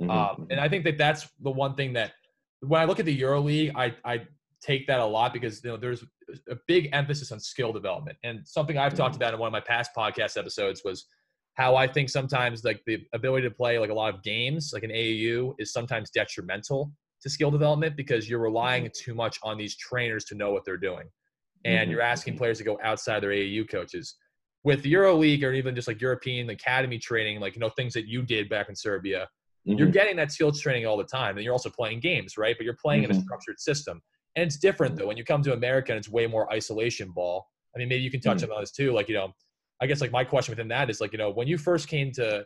Mm-hmm. 0.00 0.10
Um, 0.10 0.46
and 0.50 0.60
I 0.60 0.68
think 0.68 0.84
that 0.84 0.98
that's 0.98 1.28
the 1.42 1.50
one 1.50 1.74
thing 1.74 1.92
that 1.94 2.12
when 2.60 2.80
I 2.80 2.84
look 2.84 3.00
at 3.00 3.06
the 3.06 3.18
EuroLeague, 3.18 3.72
I 3.74 3.94
I 4.04 4.26
take 4.62 4.86
that 4.86 5.00
a 5.00 5.04
lot 5.04 5.32
because 5.32 5.62
you 5.62 5.70
know 5.70 5.76
there's 5.76 6.04
a 6.50 6.56
big 6.66 6.88
emphasis 6.92 7.32
on 7.32 7.40
skill 7.40 7.72
development. 7.72 8.18
And 8.24 8.40
something 8.46 8.78
I've 8.78 8.94
talked 8.94 9.14
mm-hmm. 9.14 9.22
about 9.22 9.34
in 9.34 9.40
one 9.40 9.46
of 9.48 9.52
my 9.52 9.60
past 9.60 9.90
podcast 9.96 10.36
episodes 10.36 10.82
was 10.84 11.06
how 11.56 11.74
I 11.74 11.86
think 11.86 12.10
sometimes 12.10 12.64
like 12.64 12.82
the 12.86 12.98
ability 13.14 13.48
to 13.48 13.54
play 13.54 13.78
like 13.78 13.90
a 13.90 13.94
lot 13.94 14.14
of 14.14 14.22
games, 14.22 14.70
like 14.72 14.82
an 14.82 14.90
AAU, 14.90 15.54
is 15.58 15.72
sometimes 15.72 16.10
detrimental 16.10 16.92
to 17.22 17.30
skill 17.30 17.50
development 17.50 17.96
because 17.96 18.28
you're 18.28 18.40
relying 18.40 18.84
mm-hmm. 18.84 19.04
too 19.10 19.14
much 19.14 19.38
on 19.42 19.56
these 19.56 19.74
trainers 19.76 20.24
to 20.26 20.34
know 20.34 20.52
what 20.52 20.64
they're 20.64 20.76
doing. 20.76 21.08
And 21.64 21.80
mm-hmm. 21.80 21.90
you're 21.92 22.02
asking 22.02 22.34
mm-hmm. 22.34 22.38
players 22.38 22.58
to 22.58 22.64
go 22.64 22.78
outside 22.84 23.20
their 23.22 23.30
AAU 23.30 23.68
coaches. 23.68 24.16
With 24.64 24.82
EuroLeague 24.84 25.42
or 25.44 25.52
even 25.52 25.74
just 25.74 25.88
like 25.88 26.00
European 26.00 26.50
academy 26.50 26.98
training, 26.98 27.40
like 27.40 27.54
you 27.54 27.60
know 27.60 27.70
things 27.70 27.94
that 27.94 28.06
you 28.06 28.22
did 28.22 28.48
back 28.50 28.68
in 28.68 28.76
Serbia, 28.76 29.26
mm-hmm. 29.66 29.78
you're 29.78 29.88
getting 29.88 30.16
that 30.16 30.32
skills 30.32 30.60
training 30.60 30.86
all 30.86 30.96
the 30.96 31.04
time, 31.04 31.36
and 31.36 31.44
you're 31.44 31.54
also 31.54 31.70
playing 31.70 32.00
games, 32.00 32.36
right? 32.36 32.54
But 32.58 32.64
you're 32.64 32.76
playing 32.82 33.02
mm-hmm. 33.02 33.12
in 33.12 33.16
a 33.16 33.20
mm-hmm. 33.20 33.26
structured 33.26 33.60
system, 33.60 34.02
and 34.34 34.44
it's 34.44 34.56
different 34.56 34.96
though. 34.96 35.06
When 35.06 35.16
you 35.16 35.24
come 35.24 35.42
to 35.44 35.52
America, 35.52 35.92
and 35.92 35.98
it's 35.98 36.08
way 36.08 36.26
more 36.26 36.52
isolation 36.52 37.12
ball. 37.12 37.46
I 37.74 37.78
mean, 37.78 37.88
maybe 37.88 38.02
you 38.02 38.10
can 38.10 38.20
touch 38.20 38.38
mm-hmm. 38.38 38.52
on 38.52 38.60
this 38.60 38.72
too. 38.72 38.92
Like 38.92 39.08
you 39.08 39.14
know, 39.14 39.32
I 39.80 39.86
guess 39.86 40.00
like 40.00 40.12
my 40.12 40.24
question 40.24 40.52
within 40.52 40.68
that 40.68 40.88
is 40.88 41.00
like 41.00 41.12
you 41.12 41.18
know 41.18 41.30
when 41.30 41.48
you 41.48 41.58
first 41.58 41.88
came 41.88 42.10
to 42.12 42.44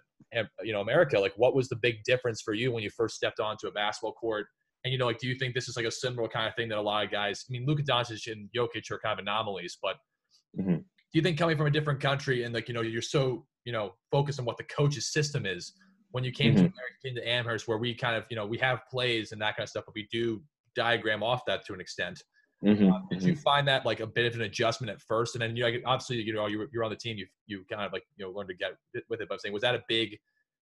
you 0.62 0.72
know 0.72 0.80
America, 0.80 1.18
like 1.18 1.32
what 1.36 1.54
was 1.54 1.68
the 1.68 1.76
big 1.76 2.02
difference 2.04 2.42
for 2.42 2.54
you 2.54 2.72
when 2.72 2.82
you 2.82 2.90
first 2.90 3.16
stepped 3.16 3.40
onto 3.40 3.68
a 3.68 3.72
basketball 3.72 4.12
court? 4.12 4.46
And 4.84 4.92
you 4.92 4.98
know, 4.98 5.06
like, 5.06 5.18
do 5.18 5.28
you 5.28 5.34
think 5.34 5.54
this 5.54 5.68
is 5.68 5.76
like 5.76 5.84
a 5.84 5.90
similar 5.90 6.28
kind 6.28 6.48
of 6.48 6.54
thing 6.54 6.68
that 6.70 6.78
a 6.78 6.80
lot 6.80 7.04
of 7.04 7.10
guys? 7.10 7.44
I 7.48 7.52
mean, 7.52 7.66
Luka 7.66 7.82
Doncic 7.82 8.32
and 8.32 8.48
Jokic 8.56 8.90
are 8.90 8.98
kind 8.98 9.12
of 9.12 9.22
anomalies, 9.22 9.76
but 9.82 9.96
mm-hmm. 10.58 10.76
do 10.76 10.84
you 11.12 11.22
think 11.22 11.38
coming 11.38 11.56
from 11.56 11.66
a 11.66 11.70
different 11.70 12.00
country 12.00 12.44
and 12.44 12.54
like 12.54 12.68
you 12.68 12.74
know 12.74 12.80
you're 12.80 13.02
so 13.02 13.46
you 13.64 13.72
know 13.72 13.94
focused 14.10 14.38
on 14.38 14.44
what 14.44 14.56
the 14.56 14.64
coach's 14.64 15.12
system 15.12 15.46
is 15.46 15.72
when 16.12 16.24
you 16.24 16.32
came 16.32 16.54
mm-hmm. 16.54 16.64
to 16.64 16.72
America, 16.72 16.94
came 17.04 17.14
to 17.14 17.28
Amherst, 17.28 17.68
where 17.68 17.78
we 17.78 17.94
kind 17.94 18.16
of 18.16 18.24
you 18.30 18.36
know 18.36 18.46
we 18.46 18.58
have 18.58 18.80
plays 18.90 19.32
and 19.32 19.40
that 19.40 19.56
kind 19.56 19.64
of 19.64 19.70
stuff, 19.70 19.84
but 19.86 19.94
we 19.94 20.08
do 20.10 20.42
diagram 20.74 21.22
off 21.22 21.42
that 21.46 21.64
to 21.66 21.74
an 21.74 21.80
extent. 21.80 22.22
Mm-hmm. 22.64 22.92
Uh, 22.92 22.98
did 23.10 23.22
you 23.22 23.32
mm-hmm. 23.32 23.40
find 23.40 23.66
that 23.68 23.86
like 23.86 24.00
a 24.00 24.06
bit 24.06 24.26
of 24.26 24.34
an 24.34 24.42
adjustment 24.42 24.90
at 24.90 25.00
first, 25.00 25.34
and 25.34 25.42
then 25.42 25.56
you 25.56 25.64
know, 25.64 25.78
obviously 25.86 26.20
you 26.20 26.34
know 26.34 26.46
you're, 26.46 26.68
you're 26.72 26.84
on 26.84 26.90
the 26.90 26.96
team, 26.96 27.16
you 27.16 27.26
you 27.46 27.64
kind 27.70 27.82
of 27.82 27.92
like 27.92 28.04
you 28.16 28.24
know 28.24 28.30
learn 28.32 28.46
to 28.48 28.54
get 28.54 28.72
with 29.08 29.20
it. 29.20 29.28
But 29.28 29.34
I'm 29.34 29.38
saying, 29.38 29.52
was 29.54 29.62
that 29.62 29.74
a 29.74 29.82
big 29.88 30.18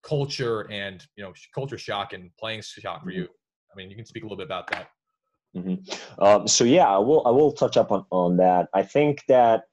culture 0.02 0.72
and 0.72 1.06
you 1.18 1.24
know 1.24 1.34
culture 1.54 1.78
shock 1.78 2.14
and 2.14 2.30
playing 2.40 2.62
shock 2.62 3.04
for 3.04 3.10
mm-hmm. 3.10 3.20
you? 3.20 3.28
I 3.72 3.76
mean, 3.76 3.90
you 3.90 3.96
can 3.96 4.06
speak 4.06 4.24
a 4.24 4.26
little 4.26 4.38
bit 4.38 4.46
about 4.46 4.68
that. 4.68 4.88
Mm-hmm. 5.58 6.24
Um, 6.24 6.48
so 6.48 6.64
yeah, 6.64 6.88
I 6.88 6.98
will 7.00 7.22
I 7.26 7.32
will 7.32 7.52
touch 7.52 7.76
up 7.76 7.92
on 7.92 8.06
on 8.12 8.38
that. 8.38 8.70
I 8.74 8.84
think 8.84 9.22
that 9.28 9.64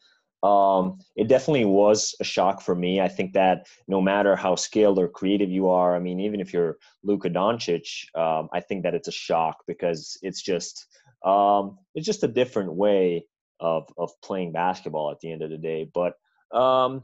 um, 0.43 0.99
it 1.17 1.29
definitely 1.29 1.67
was 1.67 2.15
a 2.21 2.25
shock 2.25 2.63
for 2.63 2.75
me. 2.75 3.01
I 3.01 3.09
think 3.09 3.35
that 3.35 3.67
no 3.89 4.01
matter 4.01 4.35
how 4.37 4.57
skilled 4.57 4.99
or 4.99 5.09
creative 5.09 5.51
you 5.51 5.69
are, 5.69 5.95
I 5.95 5.99
mean, 5.99 6.19
even 6.21 6.41
if 6.41 6.53
you're 6.53 6.79
Luka 7.03 7.29
Doncic, 7.29 8.05
um, 8.15 8.49
I 8.53 8.61
think 8.61 8.83
that 8.83 8.95
it's 8.95 9.09
a 9.09 9.13
shock 9.13 9.59
because 9.67 10.19
it's 10.23 10.43
just 10.43 10.87
um, 11.25 11.79
it's 11.95 12.07
just 12.07 12.25
a 12.25 12.29
different 12.29 12.73
way 12.73 13.27
of 13.61 13.93
of 13.99 14.11
playing 14.23 14.53
basketball 14.53 15.11
at 15.11 15.21
the 15.21 15.31
end 15.33 15.43
of 15.43 15.51
the 15.51 15.59
day. 15.59 15.89
But 15.93 16.15
um, 16.53 17.03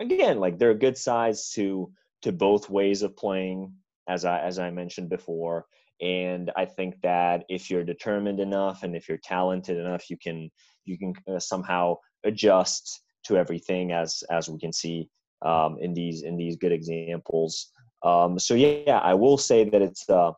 again, 0.00 0.40
like 0.40 0.58
there 0.58 0.68
are 0.68 0.72
a 0.72 0.78
good 0.78 0.98
sides 0.98 1.50
to 1.52 1.92
to 2.22 2.32
both 2.32 2.70
ways 2.70 3.02
of 3.02 3.16
playing, 3.16 3.72
as 4.08 4.24
I 4.24 4.40
as 4.40 4.58
I 4.58 4.70
mentioned 4.70 5.08
before. 5.08 5.66
And 6.00 6.50
I 6.56 6.64
think 6.64 7.00
that 7.02 7.44
if 7.48 7.70
you're 7.70 7.84
determined 7.84 8.40
enough 8.40 8.82
and 8.82 8.96
if 8.96 9.08
you're 9.08 9.18
talented 9.18 9.78
enough, 9.78 10.10
you 10.10 10.18
can 10.18 10.50
you 10.84 10.98
can 10.98 11.14
uh, 11.28 11.38
somehow 11.38 11.96
adjust 12.24 13.02
to 13.26 13.36
everything, 13.36 13.92
as 13.92 14.22
as 14.30 14.48
we 14.48 14.58
can 14.58 14.72
see 14.72 15.08
um, 15.42 15.78
in 15.80 15.94
these 15.94 16.22
in 16.22 16.36
these 16.36 16.56
good 16.56 16.72
examples. 16.72 17.70
Um, 18.02 18.38
so 18.38 18.54
yeah, 18.54 18.98
I 19.02 19.14
will 19.14 19.38
say 19.38 19.68
that 19.68 19.80
it's 19.80 20.08
uh, 20.10 20.32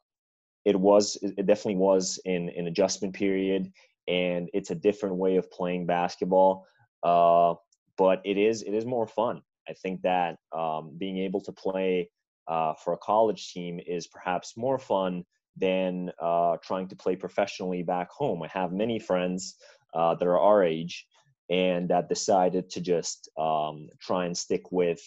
it 0.67 0.79
was 0.79 1.17
it 1.23 1.47
definitely 1.47 1.77
was 1.77 2.21
in 2.27 2.51
an 2.51 2.67
adjustment 2.67 3.15
period 3.15 3.73
and 4.09 4.51
it's 4.53 4.71
a 4.71 4.75
different 4.75 5.17
way 5.17 5.37
of 5.37 5.51
playing 5.51 5.87
basketball 5.87 6.67
uh, 7.03 7.55
but 7.97 8.21
it 8.25 8.37
is 8.37 8.63
it 8.63 8.75
is 8.75 8.85
more 8.85 9.07
fun. 9.07 9.43
I 9.69 9.73
think 9.73 10.03
that 10.03 10.37
um, 10.53 10.93
being 10.99 11.19
able 11.19 11.41
to 11.43 11.53
play 11.53 12.11
uh, 12.47 12.75
for 12.75 12.93
a 12.93 12.99
college 12.99 13.53
team 13.53 13.81
is 13.85 14.07
perhaps 14.07 14.57
more 14.57 14.79
fun 14.79 15.25
than 15.57 16.13
uh, 16.21 16.57
trying 16.63 16.89
to 16.89 16.97
play 16.97 17.17
professionally 17.17 17.83
back 17.83 18.11
home. 18.11 18.43
I 18.43 18.49
have 18.49 18.73
many 18.73 18.99
friends 18.99 19.57
uh, 19.95 20.15
that 20.15 20.27
are 20.27 20.39
our 20.39 20.63
age 20.63 21.07
and 21.49 21.89
that 21.89 22.09
decided 22.09 22.69
to 22.71 22.81
just 22.81 23.31
um, 23.39 23.89
try 24.01 24.27
and 24.27 24.37
stick 24.37 24.71
with 24.71 25.01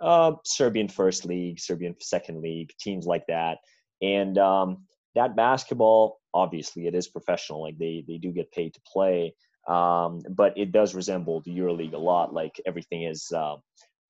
uh, 0.00 0.32
serbian 0.44 0.88
first 0.88 1.24
league 1.24 1.58
serbian 1.58 1.96
second 2.00 2.40
league 2.40 2.70
teams 2.78 3.06
like 3.06 3.26
that. 3.26 3.58
And 4.02 4.38
um, 4.38 4.84
that 5.16 5.34
basketball 5.34 6.20
obviously 6.32 6.86
it 6.86 6.94
is 6.94 7.08
professional 7.08 7.62
like 7.62 7.76
they 7.78 8.04
they 8.06 8.18
do 8.18 8.30
get 8.30 8.50
paid 8.52 8.72
to 8.72 8.80
play 8.86 9.34
um, 9.66 10.22
but 10.30 10.56
it 10.56 10.72
does 10.72 10.94
resemble 10.94 11.42
the 11.44 11.56
EuroLeague 11.56 11.94
a 11.94 11.98
lot. 11.98 12.32
Like 12.32 12.60
everything 12.66 13.02
is 13.02 13.32
uh, 13.34 13.56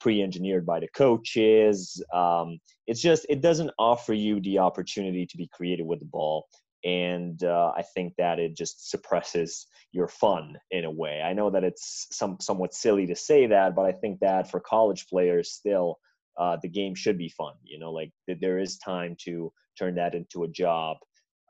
pre-engineered 0.00 0.66
by 0.66 0.80
the 0.80 0.88
coaches. 0.94 2.02
Um, 2.12 2.58
it's 2.86 3.00
just 3.00 3.26
it 3.28 3.40
doesn't 3.40 3.70
offer 3.78 4.12
you 4.12 4.40
the 4.40 4.58
opportunity 4.58 5.26
to 5.26 5.36
be 5.36 5.48
creative 5.52 5.86
with 5.86 6.00
the 6.00 6.06
ball, 6.06 6.46
and 6.84 7.42
uh, 7.42 7.72
I 7.76 7.82
think 7.94 8.14
that 8.18 8.38
it 8.38 8.56
just 8.56 8.90
suppresses 8.90 9.66
your 9.92 10.08
fun 10.08 10.58
in 10.70 10.84
a 10.84 10.90
way. 10.90 11.22
I 11.22 11.32
know 11.32 11.50
that 11.50 11.64
it's 11.64 12.06
some 12.12 12.36
somewhat 12.40 12.74
silly 12.74 13.06
to 13.06 13.16
say 13.16 13.46
that, 13.46 13.74
but 13.74 13.86
I 13.86 13.92
think 13.92 14.20
that 14.20 14.50
for 14.50 14.60
college 14.60 15.06
players, 15.08 15.52
still 15.52 15.98
uh, 16.38 16.56
the 16.62 16.68
game 16.68 16.94
should 16.94 17.18
be 17.18 17.28
fun. 17.28 17.54
You 17.64 17.78
know, 17.78 17.92
like 17.92 18.12
there 18.26 18.58
is 18.58 18.78
time 18.78 19.16
to 19.24 19.52
turn 19.78 19.94
that 19.96 20.14
into 20.14 20.44
a 20.44 20.48
job. 20.48 20.98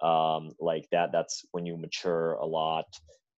Um, 0.03 0.53
like 0.61 0.87
that, 0.92 1.11
that's 1.12 1.44
when 1.53 1.64
you 1.66 1.77
mature 1.77 2.33
a 2.35 2.46
lot. 2.46 2.87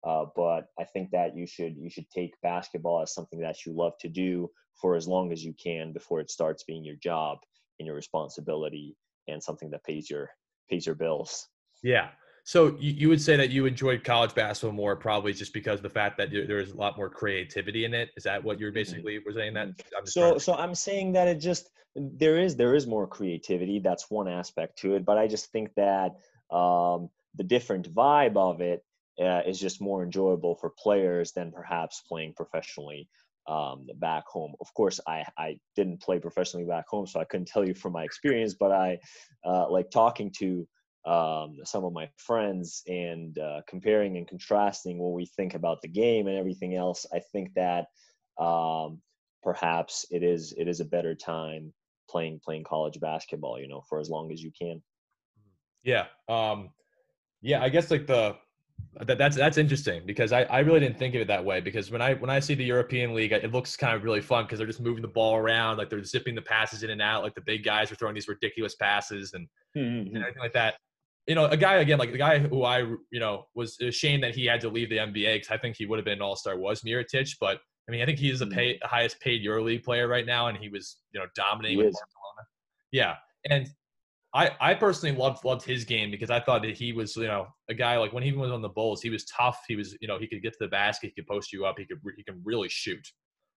Uh, 0.06 0.26
but 0.36 0.66
I 0.78 0.84
think 0.84 1.10
that 1.10 1.36
you 1.36 1.46
should 1.46 1.76
you 1.76 1.90
should 1.90 2.08
take 2.10 2.40
basketball 2.42 3.02
as 3.02 3.14
something 3.14 3.40
that 3.40 3.66
you 3.66 3.72
love 3.72 3.92
to 4.00 4.08
do 4.08 4.48
for 4.80 4.94
as 4.94 5.08
long 5.08 5.32
as 5.32 5.44
you 5.44 5.54
can 5.62 5.92
before 5.92 6.20
it 6.20 6.30
starts 6.30 6.62
being 6.64 6.84
your 6.84 6.96
job 7.02 7.38
and 7.78 7.86
your 7.86 7.96
responsibility 7.96 8.96
and 9.26 9.42
something 9.42 9.70
that 9.70 9.84
pays 9.84 10.08
your 10.08 10.30
pays 10.70 10.86
your 10.86 10.94
bills. 10.94 11.48
Yeah. 11.82 12.10
So 12.48 12.74
you, 12.80 12.92
you 12.92 13.08
would 13.10 13.20
say 13.20 13.36
that 13.36 13.50
you 13.50 13.66
enjoyed 13.66 14.04
college 14.04 14.34
basketball 14.34 14.72
more, 14.72 14.96
probably 14.96 15.34
just 15.34 15.52
because 15.52 15.82
the 15.82 15.90
fact 15.90 16.16
that 16.16 16.30
there's 16.30 16.70
a 16.70 16.76
lot 16.78 16.96
more 16.96 17.10
creativity 17.10 17.84
in 17.84 17.92
it. 17.92 18.08
Is 18.16 18.24
that 18.24 18.42
what 18.42 18.58
you're 18.58 18.70
mm-hmm. 18.70 18.76
basically 18.76 19.18
were 19.18 19.34
saying? 19.34 19.52
That 19.52 19.68
I'm 19.94 20.06
so 20.06 20.32
to... 20.32 20.40
so 20.40 20.54
I'm 20.54 20.74
saying 20.74 21.12
that 21.12 21.28
it 21.28 21.40
just 21.40 21.68
there 21.94 22.38
is 22.38 22.56
there 22.56 22.74
is 22.74 22.86
more 22.86 23.06
creativity. 23.06 23.80
That's 23.80 24.10
one 24.10 24.28
aspect 24.28 24.78
to 24.78 24.94
it, 24.94 25.04
but 25.04 25.18
I 25.18 25.26
just 25.26 25.52
think 25.52 25.74
that 25.74 26.12
um, 26.50 27.10
the 27.34 27.44
different 27.44 27.92
vibe 27.94 28.38
of 28.38 28.62
it 28.62 28.82
uh, 29.22 29.42
is 29.46 29.60
just 29.60 29.82
more 29.82 30.02
enjoyable 30.02 30.54
for 30.54 30.70
players 30.70 31.32
than 31.32 31.52
perhaps 31.52 32.02
playing 32.08 32.32
professionally 32.32 33.10
um, 33.46 33.86
back 33.96 34.26
home. 34.26 34.54
Of 34.62 34.72
course, 34.72 35.00
I, 35.06 35.26
I 35.36 35.58
didn't 35.76 36.00
play 36.00 36.18
professionally 36.18 36.64
back 36.64 36.88
home, 36.88 37.06
so 37.06 37.20
I 37.20 37.24
couldn't 37.24 37.48
tell 37.48 37.68
you 37.68 37.74
from 37.74 37.92
my 37.92 38.04
experience, 38.04 38.54
but 38.54 38.72
I 38.72 39.00
uh, 39.44 39.68
like 39.68 39.90
talking 39.90 40.32
to 40.38 40.66
um, 41.08 41.56
some 41.64 41.84
of 41.84 41.92
my 41.94 42.08
friends 42.18 42.82
and 42.86 43.38
uh, 43.38 43.62
comparing 43.66 44.18
and 44.18 44.28
contrasting 44.28 44.98
what 44.98 45.14
we 45.14 45.24
think 45.24 45.54
about 45.54 45.80
the 45.80 45.88
game 45.88 46.26
and 46.26 46.36
everything 46.36 46.74
else. 46.74 47.06
I 47.12 47.20
think 47.32 47.54
that 47.54 47.86
um, 48.38 49.00
perhaps 49.42 50.04
it 50.10 50.22
is 50.22 50.52
it 50.58 50.68
is 50.68 50.80
a 50.80 50.84
better 50.84 51.14
time 51.14 51.72
playing 52.10 52.40
playing 52.44 52.64
college 52.64 53.00
basketball. 53.00 53.58
You 53.58 53.68
know, 53.68 53.82
for 53.88 54.00
as 54.00 54.10
long 54.10 54.30
as 54.32 54.42
you 54.42 54.52
can. 54.60 54.82
Yeah. 55.82 56.06
Um, 56.28 56.70
yeah. 57.40 57.62
I 57.62 57.70
guess 57.70 57.90
like 57.90 58.06
the 58.06 58.36
that, 59.06 59.16
that's 59.16 59.36
that's 59.36 59.56
interesting 59.56 60.02
because 60.04 60.32
I, 60.32 60.42
I 60.42 60.58
really 60.58 60.80
didn't 60.80 60.98
think 60.98 61.14
of 61.14 61.22
it 61.22 61.28
that 61.28 61.44
way 61.44 61.60
because 61.60 61.90
when 61.90 62.02
I 62.02 62.14
when 62.14 62.28
I 62.28 62.38
see 62.38 62.54
the 62.54 62.64
European 62.64 63.14
League 63.14 63.32
it 63.32 63.50
looks 63.50 63.76
kind 63.76 63.94
of 63.94 64.04
really 64.04 64.20
fun 64.20 64.44
because 64.44 64.58
they're 64.58 64.66
just 64.66 64.80
moving 64.80 65.02
the 65.02 65.08
ball 65.08 65.36
around 65.36 65.78
like 65.78 65.88
they're 65.88 66.04
zipping 66.04 66.34
the 66.34 66.42
passes 66.42 66.82
in 66.82 66.90
and 66.90 67.00
out 67.00 67.22
like 67.22 67.34
the 67.34 67.40
big 67.40 67.64
guys 67.64 67.90
are 67.90 67.94
throwing 67.94 68.14
these 68.14 68.28
ridiculous 68.28 68.74
passes 68.74 69.32
and, 69.34 69.48
mm-hmm. 69.76 70.14
and 70.14 70.18
everything 70.18 70.42
like 70.42 70.52
that. 70.52 70.74
You 71.28 71.34
know, 71.34 71.44
a 71.44 71.56
guy 71.56 71.76
again 71.76 71.98
like 71.98 72.10
the 72.10 72.18
guy 72.18 72.38
who 72.38 72.64
I 72.64 72.78
you 73.10 73.20
know 73.20 73.44
was 73.54 73.78
ashamed 73.80 74.22
that 74.24 74.34
he 74.34 74.46
had 74.46 74.60
to 74.62 74.68
leave 74.68 74.88
the 74.88 74.96
NBA 74.96 75.36
because 75.36 75.50
I 75.50 75.58
think 75.58 75.76
he 75.76 75.86
would 75.86 75.98
have 75.98 76.06
been 76.06 76.14
an 76.14 76.22
All 76.22 76.36
Star 76.36 76.58
was 76.58 76.80
Mirotic, 76.82 77.30
but 77.40 77.60
I 77.86 77.92
mean 77.92 78.02
I 78.02 78.06
think 78.06 78.18
he's 78.18 78.40
the 78.40 78.46
mm-hmm. 78.46 78.54
pay, 78.54 78.80
highest 78.82 79.20
paid 79.20 79.44
EuroLeague 79.44 79.84
player 79.84 80.08
right 80.08 80.26
now 80.26 80.48
and 80.48 80.58
he 80.58 80.68
was 80.68 80.96
you 81.12 81.20
know 81.20 81.26
dominating 81.36 81.78
with 81.78 81.92
Barcelona. 81.92 82.48
Yeah, 82.90 83.14
and 83.50 83.68
I, 84.34 84.50
I 84.60 84.74
personally 84.74 85.16
loved 85.16 85.44
loved 85.44 85.64
his 85.64 85.84
game 85.84 86.10
because 86.10 86.30
I 86.30 86.40
thought 86.40 86.62
that 86.62 86.76
he 86.76 86.92
was 86.92 87.16
you 87.16 87.26
know 87.26 87.46
a 87.68 87.74
guy 87.74 87.96
like 87.96 88.12
when 88.12 88.22
he 88.22 88.32
was 88.32 88.50
on 88.50 88.60
the 88.60 88.68
Bulls 88.68 89.00
he 89.00 89.10
was 89.10 89.24
tough 89.24 89.62
he 89.66 89.76
was 89.76 89.96
you 90.00 90.08
know 90.08 90.18
he 90.18 90.26
could 90.26 90.42
get 90.42 90.52
to 90.52 90.58
the 90.60 90.68
basket 90.68 91.12
he 91.14 91.22
could 91.22 91.26
post 91.26 91.52
you 91.52 91.64
up 91.64 91.78
he 91.78 91.86
could 91.86 91.98
he 92.16 92.22
can 92.22 92.40
really 92.44 92.68
shoot 92.68 93.06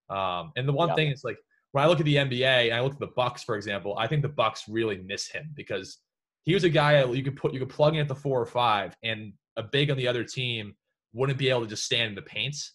um, 0.10 0.52
and 0.56 0.68
the 0.68 0.74
one 0.74 0.90
yeah. 0.90 0.96
thing 0.96 1.12
is 1.12 1.24
like 1.24 1.38
when 1.74 1.84
I 1.84 1.88
look 1.88 2.00
at 2.00 2.06
the 2.06 2.16
NBA 2.16 2.68
and 2.68 2.74
I 2.74 2.82
look 2.82 2.94
at 2.94 3.00
the 3.00 3.12
Bucks 3.16 3.44
for 3.44 3.56
example 3.56 3.98
I 3.98 4.08
think 4.08 4.22
the 4.22 4.30
Bucks 4.30 4.64
really 4.70 5.02
miss 5.06 5.30
him 5.30 5.52
because 5.56 5.98
he 6.44 6.54
was 6.54 6.64
a 6.64 6.70
guy 6.70 7.04
you 7.06 7.24
could 7.24 7.36
put 7.36 7.54
you 7.54 7.60
could 7.60 7.70
plug 7.70 7.96
in 7.96 8.02
at 8.02 8.08
the 8.08 8.16
four 8.16 8.40
or 8.40 8.46
five 8.46 8.96
and 9.04 9.34
a 9.58 9.64
big 9.64 9.92
on 9.92 9.98
the 9.98 10.08
other 10.08 10.24
team 10.24 10.74
wouldn't 11.14 11.38
be 11.38 11.50
able 11.50 11.62
to 11.62 11.68
just 11.68 11.86
stand 11.86 12.10
in 12.10 12.16
the 12.16 12.22
paints 12.22 12.74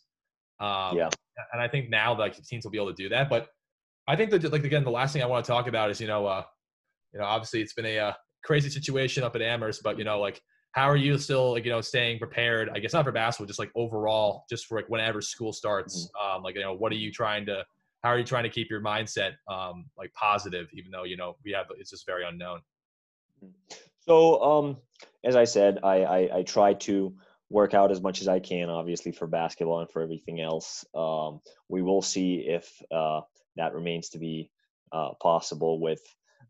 um, 0.60 0.96
yeah 0.96 1.08
and 1.52 1.60
I 1.60 1.68
think 1.68 1.90
now 1.90 2.16
like 2.16 2.36
teams 2.44 2.64
will 2.64 2.70
be 2.70 2.78
able 2.78 2.94
to 2.94 3.02
do 3.02 3.08
that 3.10 3.28
but 3.28 3.48
I 4.08 4.16
think 4.16 4.30
that 4.30 4.50
like 4.52 4.64
again 4.64 4.84
the 4.84 4.90
last 4.90 5.12
thing 5.12 5.22
I 5.22 5.26
want 5.26 5.44
to 5.44 5.50
talk 5.50 5.66
about 5.66 5.90
is 5.90 6.00
you 6.00 6.06
know 6.06 6.26
uh, 6.26 6.44
you 7.16 7.22
know, 7.22 7.26
obviously 7.26 7.62
it's 7.62 7.72
been 7.72 7.86
a 7.86 7.98
uh, 7.98 8.12
crazy 8.44 8.68
situation 8.68 9.24
up 9.24 9.34
at 9.34 9.42
Amherst, 9.42 9.82
but 9.82 9.98
you 9.98 10.04
know, 10.04 10.20
like, 10.20 10.40
how 10.72 10.84
are 10.84 10.96
you 10.96 11.16
still 11.16 11.52
like, 11.52 11.64
you 11.64 11.70
know, 11.70 11.80
staying 11.80 12.18
prepared? 12.18 12.68
I 12.74 12.78
guess 12.78 12.92
not 12.92 13.06
for 13.06 13.12
basketball, 13.12 13.46
just 13.46 13.58
like 13.58 13.70
overall, 13.74 14.44
just 14.50 14.66
for 14.66 14.76
like 14.76 14.88
whenever 14.88 15.22
school 15.22 15.54
starts. 15.54 16.10
Mm-hmm. 16.20 16.36
Um, 16.36 16.42
like, 16.42 16.54
you 16.56 16.60
know, 16.60 16.74
what 16.74 16.92
are 16.92 16.96
you 16.96 17.10
trying 17.10 17.46
to? 17.46 17.64
How 18.02 18.10
are 18.10 18.18
you 18.18 18.24
trying 18.24 18.42
to 18.42 18.50
keep 18.50 18.68
your 18.68 18.82
mindset 18.82 19.32
um, 19.50 19.86
like 19.96 20.12
positive, 20.12 20.68
even 20.74 20.90
though 20.90 21.04
you 21.04 21.16
know 21.16 21.36
we 21.44 21.52
have 21.52 21.66
it's 21.78 21.90
just 21.90 22.04
very 22.04 22.26
unknown. 22.26 22.60
So, 24.00 24.42
um, 24.42 24.76
as 25.24 25.36
I 25.36 25.44
said, 25.44 25.80
I, 25.82 26.04
I 26.04 26.38
I 26.38 26.42
try 26.42 26.74
to 26.74 27.14
work 27.50 27.74
out 27.74 27.90
as 27.90 28.00
much 28.00 28.20
as 28.20 28.28
I 28.28 28.40
can, 28.40 28.70
obviously 28.70 29.12
for 29.12 29.26
basketball 29.26 29.80
and 29.80 29.90
for 29.90 30.02
everything 30.02 30.40
else. 30.40 30.84
Um, 30.94 31.40
we 31.68 31.82
will 31.82 32.02
see 32.02 32.44
if 32.46 32.70
uh, 32.90 33.20
that 33.56 33.74
remains 33.74 34.10
to 34.10 34.18
be 34.18 34.50
uh, 34.92 35.10
possible 35.20 35.80
with 35.80 36.00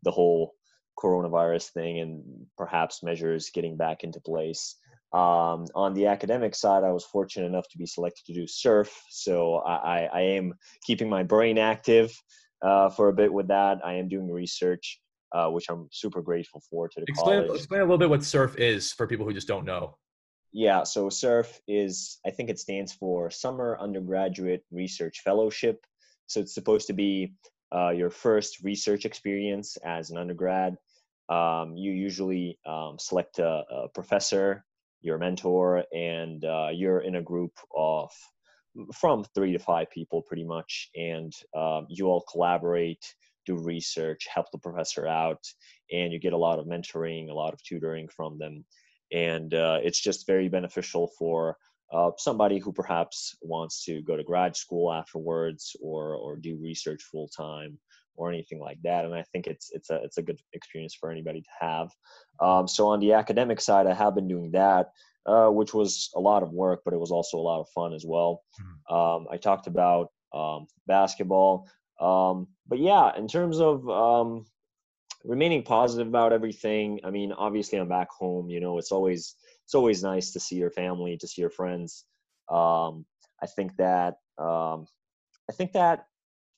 the 0.03 0.11
whole 0.11 0.53
coronavirus 0.97 1.69
thing 1.69 1.99
and 1.99 2.47
perhaps 2.57 3.03
measures 3.03 3.51
getting 3.53 3.77
back 3.77 4.03
into 4.03 4.19
place. 4.19 4.75
Um, 5.13 5.67
on 5.75 5.93
the 5.93 6.07
academic 6.07 6.55
side, 6.55 6.83
I 6.83 6.91
was 6.91 7.05
fortunate 7.05 7.47
enough 7.47 7.67
to 7.69 7.77
be 7.77 7.85
selected 7.85 8.25
to 8.25 8.33
do 8.33 8.47
surf, 8.47 9.03
so 9.09 9.57
I, 9.57 9.75
I, 9.75 10.09
I 10.13 10.21
am 10.21 10.53
keeping 10.83 11.09
my 11.09 11.23
brain 11.23 11.57
active 11.57 12.11
uh, 12.61 12.89
for 12.89 13.07
a 13.07 13.13
bit 13.13 13.31
with 13.31 13.47
that. 13.47 13.79
I 13.85 13.93
am 13.93 14.09
doing 14.09 14.29
research, 14.29 14.99
uh, 15.33 15.49
which 15.49 15.65
I'm 15.69 15.87
super 15.91 16.21
grateful 16.21 16.61
for 16.69 16.87
to 16.87 16.99
the 16.99 17.05
explain, 17.07 17.43
college. 17.43 17.59
Explain 17.59 17.81
a 17.81 17.83
little 17.83 17.97
bit 17.97 18.09
what 18.09 18.23
surf 18.23 18.55
is 18.57 18.93
for 18.93 19.07
people 19.07 19.25
who 19.25 19.33
just 19.33 19.47
don't 19.47 19.65
know. 19.65 19.97
Yeah, 20.53 20.83
so 20.83 21.09
SURF 21.09 21.59
is, 21.67 22.19
I 22.25 22.31
think 22.31 22.49
it 22.49 22.57
stands 22.57 22.93
for 22.93 23.29
Summer 23.29 23.77
Undergraduate 23.79 24.63
Research 24.71 25.19
Fellowship. 25.19 25.85
So 26.27 26.39
it's 26.39 26.53
supposed 26.53 26.87
to 26.87 26.93
be 26.93 27.33
uh, 27.75 27.89
your 27.89 28.09
first 28.09 28.63
research 28.63 29.05
experience 29.05 29.77
as 29.83 30.09
an 30.09 30.17
undergrad, 30.17 30.77
um, 31.29 31.75
you 31.75 31.91
usually 31.91 32.57
um, 32.65 32.97
select 32.97 33.39
a, 33.39 33.63
a, 33.69 33.89
professor, 33.93 34.63
your 35.01 35.17
mentor, 35.17 35.83
and 35.93 36.45
uh, 36.45 36.69
you're 36.73 37.01
in 37.01 37.15
a 37.15 37.21
group 37.21 37.51
of 37.75 38.09
from 38.93 39.25
three 39.35 39.51
to 39.51 39.59
five 39.59 39.89
people 39.91 40.21
pretty 40.21 40.45
much, 40.45 40.89
and 40.95 41.33
um, 41.55 41.87
you 41.89 42.07
all 42.07 42.23
collaborate, 42.31 43.13
do 43.47 43.57
research, 43.57 44.27
help 44.33 44.51
the 44.51 44.57
professor 44.59 45.07
out, 45.07 45.43
and 45.91 46.13
you 46.13 46.19
get 46.19 46.33
a 46.33 46.37
lot 46.37 46.59
of 46.59 46.65
mentoring, 46.65 47.29
a 47.29 47.33
lot 47.33 47.53
of 47.53 47.63
tutoring 47.63 48.07
from 48.09 48.37
them. 48.37 48.63
And 49.11 49.53
uh, 49.53 49.79
it's 49.81 50.01
just 50.01 50.27
very 50.27 50.49
beneficial 50.49 51.09
for 51.17 51.57
uh, 51.91 52.11
somebody 52.17 52.59
who 52.59 52.73
perhaps 52.73 53.35
wants 53.41 53.83
to 53.85 54.01
go 54.01 54.17
to 54.17 54.23
grad 54.23 54.55
school 54.55 54.91
afterwards 54.91 55.75
or 55.81 56.15
or 56.15 56.35
do 56.35 56.57
research 56.61 57.01
full 57.03 57.29
time 57.29 57.79
or 58.17 58.29
anything 58.29 58.59
like 58.59 58.79
that. 58.83 59.05
And 59.05 59.13
I 59.13 59.23
think 59.31 59.47
it's 59.47 59.69
it's 59.71 59.89
a 59.89 60.03
it's 60.03 60.17
a 60.17 60.21
good 60.21 60.39
experience 60.53 60.95
for 60.99 61.09
anybody 61.09 61.41
to 61.41 61.49
have. 61.61 61.89
Um, 62.41 62.67
so 62.67 62.87
on 62.87 62.99
the 62.99 63.13
academic 63.13 63.61
side, 63.61 63.87
I 63.87 63.93
have 63.93 64.15
been 64.15 64.27
doing 64.27 64.51
that, 64.51 64.87
uh, 65.25 65.47
which 65.47 65.73
was 65.73 66.09
a 66.15 66.19
lot 66.19 66.43
of 66.43 66.51
work, 66.51 66.81
but 66.83 66.93
it 66.93 66.99
was 66.99 67.11
also 67.11 67.37
a 67.37 67.47
lot 67.49 67.61
of 67.61 67.69
fun 67.69 67.93
as 67.93 68.03
well. 68.05 68.43
Mm-hmm. 68.59 68.95
Um, 68.95 69.27
I 69.31 69.37
talked 69.37 69.67
about 69.67 70.09
um, 70.33 70.67
basketball, 70.87 71.69
um, 71.99 72.47
but 72.67 72.79
yeah, 72.79 73.15
in 73.17 73.27
terms 73.27 73.59
of 73.59 73.87
um, 73.89 74.45
remaining 75.27 75.61
positive 75.63 76.07
about 76.07 76.33
everything. 76.33 76.99
I 77.03 77.11
mean, 77.11 77.31
obviously, 77.31 77.77
I'm 77.77 77.89
back 77.89 78.09
home. 78.09 78.49
You 78.49 78.59
know, 78.59 78.77
it's 78.77 78.91
always 78.91 79.35
it's 79.65 79.75
always 79.75 80.01
nice 80.01 80.31
to 80.31 80.39
see 80.39 80.55
your 80.55 80.71
family, 80.71 81.17
to 81.17 81.27
see 81.27 81.41
your 81.41 81.49
friends. 81.49 82.05
Um, 82.49 83.05
I 83.41 83.47
think 83.47 83.75
that 83.77 84.15
um, 84.37 84.87
I 85.49 85.53
think 85.53 85.73
that 85.73 86.05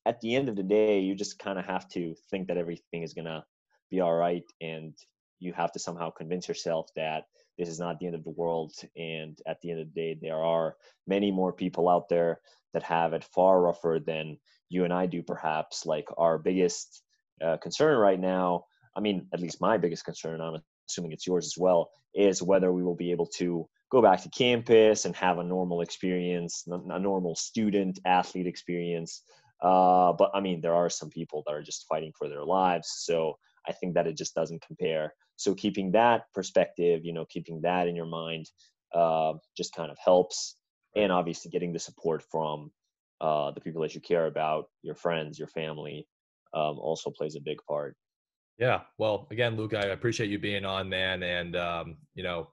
at 0.05 0.21
the 0.21 0.35
end 0.35 0.49
of 0.49 0.55
the 0.55 0.63
day, 0.63 0.99
you 0.99 1.15
just 1.15 1.39
kind 1.39 1.59
of 1.59 1.65
have 1.65 1.87
to 1.89 2.15
think 2.29 2.47
that 2.47 2.57
everything 2.57 3.03
is 3.03 3.13
gonna 3.13 3.43
be 3.89 3.99
all 3.99 4.15
right, 4.15 4.45
and 4.61 4.95
you 5.39 5.53
have 5.53 5.71
to 5.73 5.79
somehow 5.79 6.11
convince 6.11 6.47
yourself 6.47 6.89
that 6.95 7.23
this 7.59 7.69
is 7.69 7.79
not 7.79 7.99
the 7.99 8.05
end 8.05 8.15
of 8.15 8.23
the 8.23 8.29
world. 8.31 8.73
And 8.95 9.37
at 9.45 9.59
the 9.61 9.69
end 9.69 9.81
of 9.81 9.93
the 9.93 10.01
day, 10.01 10.17
there 10.19 10.41
are 10.41 10.77
many 11.05 11.29
more 11.29 11.51
people 11.51 11.89
out 11.89 12.07
there 12.07 12.39
that 12.73 12.83
have 12.83 13.13
it 13.13 13.25
far 13.25 13.61
rougher 13.61 13.99
than 14.03 14.37
you 14.69 14.85
and 14.85 14.93
I 14.93 15.05
do, 15.05 15.21
perhaps. 15.21 15.85
Like 15.85 16.07
our 16.17 16.37
biggest 16.37 17.03
uh, 17.43 17.57
concern 17.57 17.97
right 17.97 18.19
now, 18.19 18.63
I 18.95 19.01
mean, 19.01 19.27
at 19.33 19.41
least 19.41 19.61
my 19.61 19.77
biggest 19.77 20.05
concern, 20.05 20.39
I'm 20.39 20.61
assuming 20.89 21.11
it's 21.11 21.27
yours 21.27 21.45
as 21.45 21.57
well, 21.57 21.91
is 22.15 22.41
whether 22.41 22.71
we 22.71 22.83
will 22.83 22.95
be 22.95 23.11
able 23.11 23.27
to 23.37 23.67
go 23.91 24.01
back 24.01 24.21
to 24.23 24.29
campus 24.29 25.03
and 25.03 25.15
have 25.15 25.39
a 25.39 25.43
normal 25.43 25.81
experience, 25.81 26.63
a 26.67 26.99
normal 26.99 27.35
student 27.35 27.99
athlete 28.05 28.47
experience. 28.47 29.23
Uh, 29.61 30.13
but 30.13 30.31
I 30.33 30.39
mean, 30.39 30.61
there 30.61 30.75
are 30.75 30.89
some 30.89 31.09
people 31.09 31.43
that 31.45 31.53
are 31.53 31.63
just 31.63 31.87
fighting 31.89 32.13
for 32.17 32.29
their 32.29 32.45
lives. 32.45 32.89
So 32.99 33.37
I 33.67 33.71
think 33.73 33.95
that 33.95 34.07
it 34.07 34.17
just 34.17 34.35
doesn't 34.35 34.65
compare. 34.65 35.13
So 35.35 35.53
keeping 35.53 35.91
that 35.91 36.23
perspective, 36.33 37.01
you 37.03 37.13
know, 37.13 37.25
keeping 37.25 37.61
that 37.61 37.87
in 37.87 37.95
your 37.95 38.05
mind 38.05 38.49
uh, 38.93 39.33
just 39.55 39.73
kind 39.73 39.91
of 39.91 39.97
helps. 40.03 40.55
And 40.95 41.11
obviously 41.11 41.51
getting 41.51 41.71
the 41.71 41.79
support 41.79 42.23
from 42.31 42.71
uh, 43.21 43.51
the 43.51 43.61
people 43.61 43.81
that 43.83 43.93
you 43.93 44.01
care 44.01 44.25
about, 44.25 44.65
your 44.81 44.95
friends, 44.95 45.37
your 45.37 45.47
family, 45.47 46.07
um, 46.53 46.79
also 46.79 47.11
plays 47.11 47.35
a 47.35 47.41
big 47.41 47.57
part. 47.67 47.95
Yeah. 48.57 48.81
Well, 48.97 49.27
again, 49.31 49.55
Luke, 49.55 49.73
I 49.73 49.87
appreciate 49.87 50.29
you 50.29 50.39
being 50.39 50.65
on, 50.65 50.89
man. 50.89 51.23
And, 51.23 51.55
um, 51.55 51.97
you 52.15 52.23
know, 52.23 52.49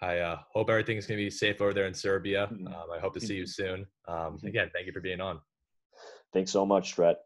I 0.00 0.18
uh, 0.18 0.38
hope 0.52 0.70
everything's 0.70 1.06
going 1.06 1.18
to 1.18 1.24
be 1.24 1.30
safe 1.30 1.60
over 1.60 1.74
there 1.74 1.86
in 1.86 1.94
Serbia. 1.94 2.48
Mm-hmm. 2.50 2.68
Um, 2.68 2.84
I 2.94 3.00
hope 3.00 3.14
to 3.14 3.20
see 3.20 3.34
you 3.34 3.46
soon. 3.46 3.86
Um, 4.06 4.16
mm-hmm. 4.16 4.46
again, 4.46 4.70
thank 4.72 4.86
you 4.86 4.92
for 4.92 5.00
being 5.00 5.20
on. 5.20 5.40
Thanks 6.32 6.52
so 6.52 6.64
much, 6.64 6.94
Brett. 6.94 7.18